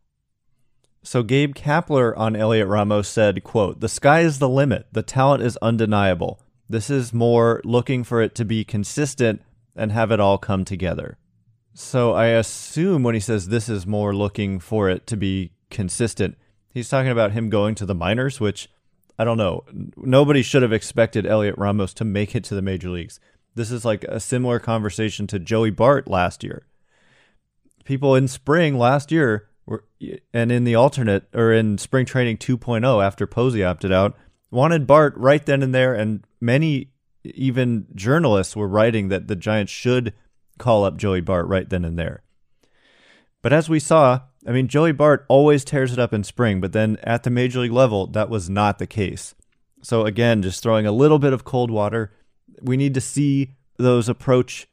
So 1.04 1.22
Gabe 1.22 1.54
Kapler 1.54 2.16
on 2.16 2.32
Heliot 2.32 2.66
Ramos 2.66 3.06
said, 3.08 3.44
quote, 3.44 3.80
The 3.80 3.90
sky 3.90 4.20
is 4.20 4.38
the 4.38 4.48
limit. 4.48 4.86
The 4.92 5.02
talent 5.02 5.42
is 5.42 5.58
undeniable. 5.58 6.40
This 6.66 6.88
is 6.88 7.12
more 7.12 7.60
looking 7.62 8.04
for 8.04 8.22
it 8.22 8.34
to 8.36 8.44
be 8.44 8.64
consistent 8.64 9.42
and 9.76 9.92
have 9.92 10.10
it 10.10 10.18
all 10.18 10.38
come 10.38 10.64
together. 10.64 11.18
So 11.74 12.14
I 12.14 12.26
assume 12.26 13.02
when 13.02 13.14
he 13.14 13.20
says 13.20 13.48
this 13.48 13.68
is 13.68 13.86
more 13.86 14.14
looking 14.14 14.58
for 14.58 14.88
it 14.88 15.06
to 15.08 15.16
be 15.16 15.52
consistent, 15.70 16.38
he's 16.70 16.88
talking 16.88 17.10
about 17.10 17.32
him 17.32 17.50
going 17.50 17.74
to 17.74 17.86
the 17.86 17.94
minors, 17.94 18.40
which 18.40 18.70
I 19.18 19.24
don't 19.24 19.36
know. 19.36 19.64
Nobody 19.96 20.40
should 20.40 20.62
have 20.62 20.72
expected 20.72 21.26
Heliot 21.26 21.58
Ramos 21.58 21.92
to 21.94 22.04
make 22.06 22.34
it 22.34 22.44
to 22.44 22.54
the 22.54 22.62
major 22.62 22.88
leagues. 22.88 23.20
This 23.54 23.70
is 23.70 23.84
like 23.84 24.04
a 24.04 24.20
similar 24.20 24.58
conversation 24.58 25.26
to 25.26 25.38
Joey 25.38 25.70
Bart 25.70 26.08
last 26.08 26.42
year. 26.42 26.64
People 27.84 28.14
in 28.14 28.26
spring 28.26 28.78
last 28.78 29.12
year 29.12 29.48
and 30.32 30.52
in 30.52 30.64
the 30.64 30.74
alternate 30.74 31.28
or 31.34 31.52
in 31.52 31.78
spring 31.78 32.06
training 32.06 32.38
2.0 32.38 33.04
after 33.04 33.26
Posey 33.26 33.64
opted 33.64 33.92
out, 33.92 34.16
wanted 34.50 34.86
Bart 34.86 35.14
right 35.16 35.44
then 35.44 35.62
and 35.62 35.74
there, 35.74 35.94
and 35.94 36.24
many 36.40 36.90
even 37.24 37.86
journalists 37.94 38.54
were 38.54 38.68
writing 38.68 39.08
that 39.08 39.28
the 39.28 39.36
Giants 39.36 39.72
should 39.72 40.12
call 40.58 40.84
up 40.84 40.96
Joey 40.96 41.20
Bart 41.20 41.46
right 41.46 41.68
then 41.68 41.84
and 41.84 41.98
there. 41.98 42.22
But 43.42 43.52
as 43.52 43.68
we 43.68 43.80
saw, 43.80 44.20
I 44.46 44.52
mean, 44.52 44.68
Joey 44.68 44.92
Bart 44.92 45.24
always 45.28 45.64
tears 45.64 45.92
it 45.92 45.98
up 45.98 46.12
in 46.12 46.24
spring, 46.24 46.60
but 46.60 46.72
then 46.72 46.98
at 47.02 47.22
the 47.22 47.30
major 47.30 47.60
league 47.60 47.72
level, 47.72 48.06
that 48.08 48.30
was 48.30 48.50
not 48.50 48.78
the 48.78 48.86
case. 48.86 49.34
So 49.82 50.06
again, 50.06 50.42
just 50.42 50.62
throwing 50.62 50.86
a 50.86 50.92
little 50.92 51.18
bit 51.18 51.32
of 51.32 51.44
cold 51.44 51.70
water. 51.70 52.12
We 52.62 52.76
need 52.76 52.94
to 52.94 53.00
see 53.00 53.54
those 53.76 54.08
approach 54.08 54.66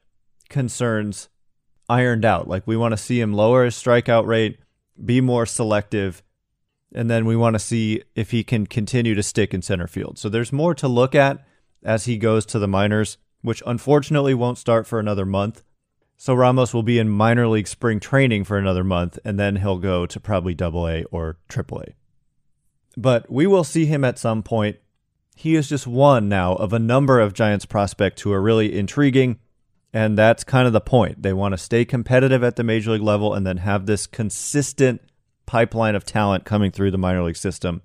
concerns 0.50 1.30
ironed 1.90 2.24
out. 2.24 2.48
Like 2.48 2.66
we 2.66 2.78
want 2.78 2.94
to 2.94 2.98
see 2.98 3.20
him 3.20 3.34
lower 3.34 3.66
his 3.66 3.76
strikeout 3.76 4.26
rate, 4.26 4.60
be 5.04 5.22
more 5.22 5.46
selective, 5.46 6.24
and 6.94 7.10
then 7.10 7.26
we 7.26 7.36
want 7.36 7.56
to 7.56 7.60
see 7.60 8.04
if 8.16 8.32
he 8.32 8.44
can 8.44 8.68
continue 8.68 9.16
to 9.16 9.24
stick 9.24 9.54
in 9.54 9.62
center 9.62 9.88
field. 9.88 10.18
So 10.18 10.30
there's 10.30 10.52
more 10.52 10.76
to 10.76 10.88
look 10.88 11.16
at 11.16 11.46
as 11.84 12.06
he 12.06 12.18
goes 12.18 12.46
to 12.48 12.60
the 12.60 12.68
minors, 12.68 13.18
which 13.42 13.64
unfortunately 13.66 14.34
won't 14.34 14.58
start 14.58 14.86
for 14.86 15.00
another 15.00 15.26
month. 15.26 15.64
So 16.18 16.36
Ramos 16.36 16.74
will 16.74 16.84
be 16.84 17.00
in 17.00 17.10
minor 17.10 17.48
league 17.48 17.68
spring 17.68 18.00
training 18.00 18.44
for 18.44 18.58
another 18.58 18.84
month, 18.84 19.18
and 19.26 19.40
then 19.40 19.56
he'll 19.56 19.80
go 19.80 20.06
to 20.06 20.20
probably 20.20 20.54
double 20.54 20.88
A 20.88 21.04
or 21.06 21.40
triple 21.48 21.82
A. 21.82 21.96
But 22.96 23.32
we 23.32 23.48
will 23.48 23.64
see 23.64 23.86
him 23.86 24.04
at 24.04 24.20
some 24.20 24.44
point. 24.44 24.78
He 25.36 25.56
is 25.56 25.68
just 25.68 25.88
one 25.88 26.30
now 26.30 26.54
of 26.54 26.74
a 26.74 26.80
number 26.80 27.20
of 27.20 27.34
Giants 27.34 27.66
prospects 27.66 28.22
who 28.22 28.32
are 28.32 28.42
really 28.42 28.78
intriguing, 28.78 29.40
and 29.94 30.18
that's 30.18 30.44
kind 30.44 30.68
of 30.68 30.74
the 30.74 30.82
point. 30.82 31.22
They 31.22 31.34
want 31.34 31.54
to 31.54 31.58
stay 31.58 31.86
competitive 31.86 32.44
at 32.44 32.56
the 32.56 32.64
major 32.64 32.92
league 32.92 33.02
level 33.02 33.34
and 33.34 33.46
then 33.46 33.58
have 33.58 33.86
this 33.86 34.08
consistent 34.08 35.02
pipeline 35.46 35.96
of 35.96 36.06
talent 36.06 36.46
coming 36.46 36.72
through 36.72 36.92
the 36.92 36.98
minor 36.98 37.24
league 37.24 37.36
system. 37.36 37.82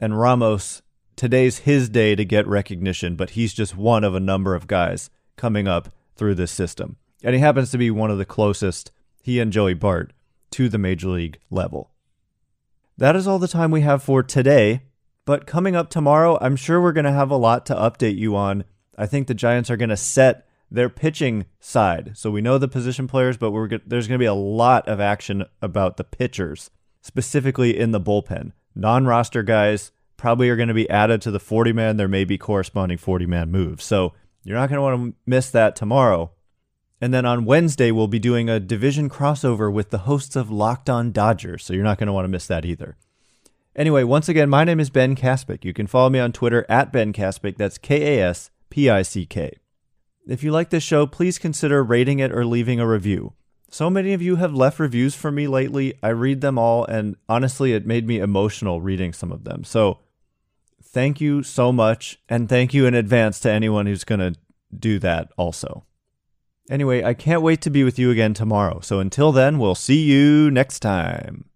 And 0.00 0.18
Ramos, 0.18 0.82
today's 1.16 1.58
his 1.58 1.88
day 1.88 2.14
to 2.14 2.24
get 2.24 2.46
recognition, 2.46 3.16
but 3.16 3.30
he's 3.30 3.52
just 3.52 3.76
one 3.76 4.04
of 4.04 4.14
a 4.14 4.20
number 4.20 4.54
of 4.54 4.66
guys 4.66 5.10
coming 5.36 5.66
up 5.66 5.92
through 6.16 6.36
this 6.36 6.52
system 6.52 6.96
and 7.22 7.34
he 7.34 7.40
happens 7.40 7.70
to 7.70 7.78
be 7.78 7.90
one 7.90 8.10
of 8.10 8.18
the 8.18 8.24
closest, 8.24 8.90
he 9.22 9.40
and 9.40 9.52
Joey 9.52 9.74
Bart, 9.74 10.12
to 10.52 10.68
the 10.68 10.78
major 10.78 11.08
league 11.08 11.38
level. 11.50 11.90
That 12.96 13.16
is 13.16 13.26
all 13.26 13.38
the 13.38 13.48
time 13.48 13.70
we 13.70 13.82
have 13.82 14.02
for 14.02 14.22
today. 14.22 14.82
But 15.24 15.46
coming 15.46 15.76
up 15.76 15.90
tomorrow, 15.90 16.38
I'm 16.40 16.56
sure 16.56 16.80
we're 16.80 16.92
going 16.92 17.04
to 17.04 17.12
have 17.12 17.30
a 17.30 17.36
lot 17.36 17.66
to 17.66 17.74
update 17.74 18.16
you 18.16 18.36
on. 18.36 18.64
I 18.96 19.06
think 19.06 19.26
the 19.26 19.34
Giants 19.34 19.70
are 19.70 19.76
going 19.76 19.90
to 19.90 19.96
set 19.96 20.46
their 20.70 20.88
pitching 20.88 21.46
side. 21.58 22.12
So 22.14 22.30
we 22.30 22.40
know 22.40 22.58
the 22.58 22.68
position 22.68 23.08
players, 23.08 23.36
but 23.36 23.50
we're 23.50 23.68
there's 23.86 24.06
going 24.08 24.18
to 24.18 24.22
be 24.22 24.26
a 24.26 24.34
lot 24.34 24.86
of 24.88 25.00
action 25.00 25.44
about 25.60 25.96
the 25.96 26.04
pitchers, 26.04 26.70
specifically 27.00 27.78
in 27.78 27.92
the 27.92 28.00
bullpen. 28.00 28.52
Non 28.74 29.06
roster 29.06 29.42
guys 29.42 29.92
probably 30.16 30.48
are 30.48 30.56
going 30.56 30.68
to 30.68 30.74
be 30.74 30.88
added 30.90 31.22
to 31.22 31.30
the 31.30 31.40
40 31.40 31.72
man. 31.72 31.96
There 31.96 32.08
may 32.08 32.24
be 32.24 32.38
corresponding 32.38 32.98
40 32.98 33.26
man 33.26 33.50
moves. 33.50 33.84
So 33.84 34.12
you're 34.44 34.56
not 34.56 34.68
going 34.68 34.76
to 34.76 34.82
want 34.82 35.12
to 35.12 35.16
miss 35.26 35.50
that 35.50 35.74
tomorrow. 35.74 36.32
And 37.00 37.14
then 37.14 37.24
on 37.24 37.46
Wednesday, 37.46 37.90
we'll 37.90 38.08
be 38.08 38.18
doing 38.18 38.50
a 38.50 38.60
division 38.60 39.08
crossover 39.08 39.72
with 39.72 39.88
the 39.88 39.98
hosts 39.98 40.36
of 40.36 40.50
Locked 40.50 40.90
On 40.90 41.12
Dodgers, 41.12 41.64
so 41.64 41.72
you're 41.72 41.82
not 41.82 41.98
going 41.98 42.08
to 42.08 42.12
want 42.12 42.24
to 42.24 42.30
miss 42.30 42.46
that 42.46 42.66
either. 42.66 42.96
Anyway, 43.74 44.02
once 44.02 44.28
again, 44.28 44.50
my 44.50 44.64
name 44.64 44.80
is 44.80 44.90
Ben 44.90 45.16
Kaspick. 45.16 45.64
You 45.64 45.72
can 45.72 45.86
follow 45.86 46.10
me 46.10 46.18
on 46.18 46.32
Twitter 46.32 46.66
at 46.68 46.92
Ben 46.92 47.14
Kaspick. 47.14 47.56
That's 47.56 47.78
K 47.78 48.18
A 48.18 48.28
S 48.28 48.50
P 48.68 48.90
I 48.90 49.00
C 49.00 49.24
K. 49.24 49.52
If 50.26 50.42
you 50.42 50.52
like 50.52 50.70
this 50.70 50.82
show, 50.82 51.06
please 51.06 51.38
consider 51.38 51.82
rating 51.82 52.18
it 52.18 52.32
or 52.32 52.44
leaving 52.44 52.78
a 52.78 52.86
review. 52.86 53.34
So 53.68 53.88
many 53.88 54.12
of 54.12 54.22
you 54.22 54.36
have 54.36 54.52
left 54.52 54.78
reviews 54.78 55.14
for 55.14 55.30
me 55.30 55.46
lately. 55.46 55.94
I 56.02 56.08
read 56.08 56.40
them 56.40 56.58
all, 56.58 56.84
and 56.84 57.16
honestly, 57.28 57.72
it 57.72 57.86
made 57.86 58.06
me 58.06 58.18
emotional 58.18 58.80
reading 58.80 59.12
some 59.12 59.30
of 59.30 59.44
them. 59.44 59.64
So 59.64 60.00
thank 60.82 61.20
you 61.20 61.42
so 61.42 61.72
much, 61.72 62.18
and 62.28 62.48
thank 62.48 62.74
you 62.74 62.86
in 62.86 62.94
advance 62.94 63.40
to 63.40 63.50
anyone 63.50 63.86
who's 63.86 64.04
going 64.04 64.20
to 64.20 64.34
do 64.76 64.98
that 65.00 65.30
also. 65.36 65.84
Anyway, 66.68 67.02
I 67.02 67.14
can't 67.14 67.42
wait 67.42 67.60
to 67.62 67.70
be 67.70 67.82
with 67.82 67.98
you 67.98 68.10
again 68.10 68.34
tomorrow. 68.34 68.80
So 68.80 69.00
until 69.00 69.32
then, 69.32 69.58
we'll 69.58 69.74
see 69.74 70.02
you 70.02 70.50
next 70.50 70.80
time. 70.80 71.49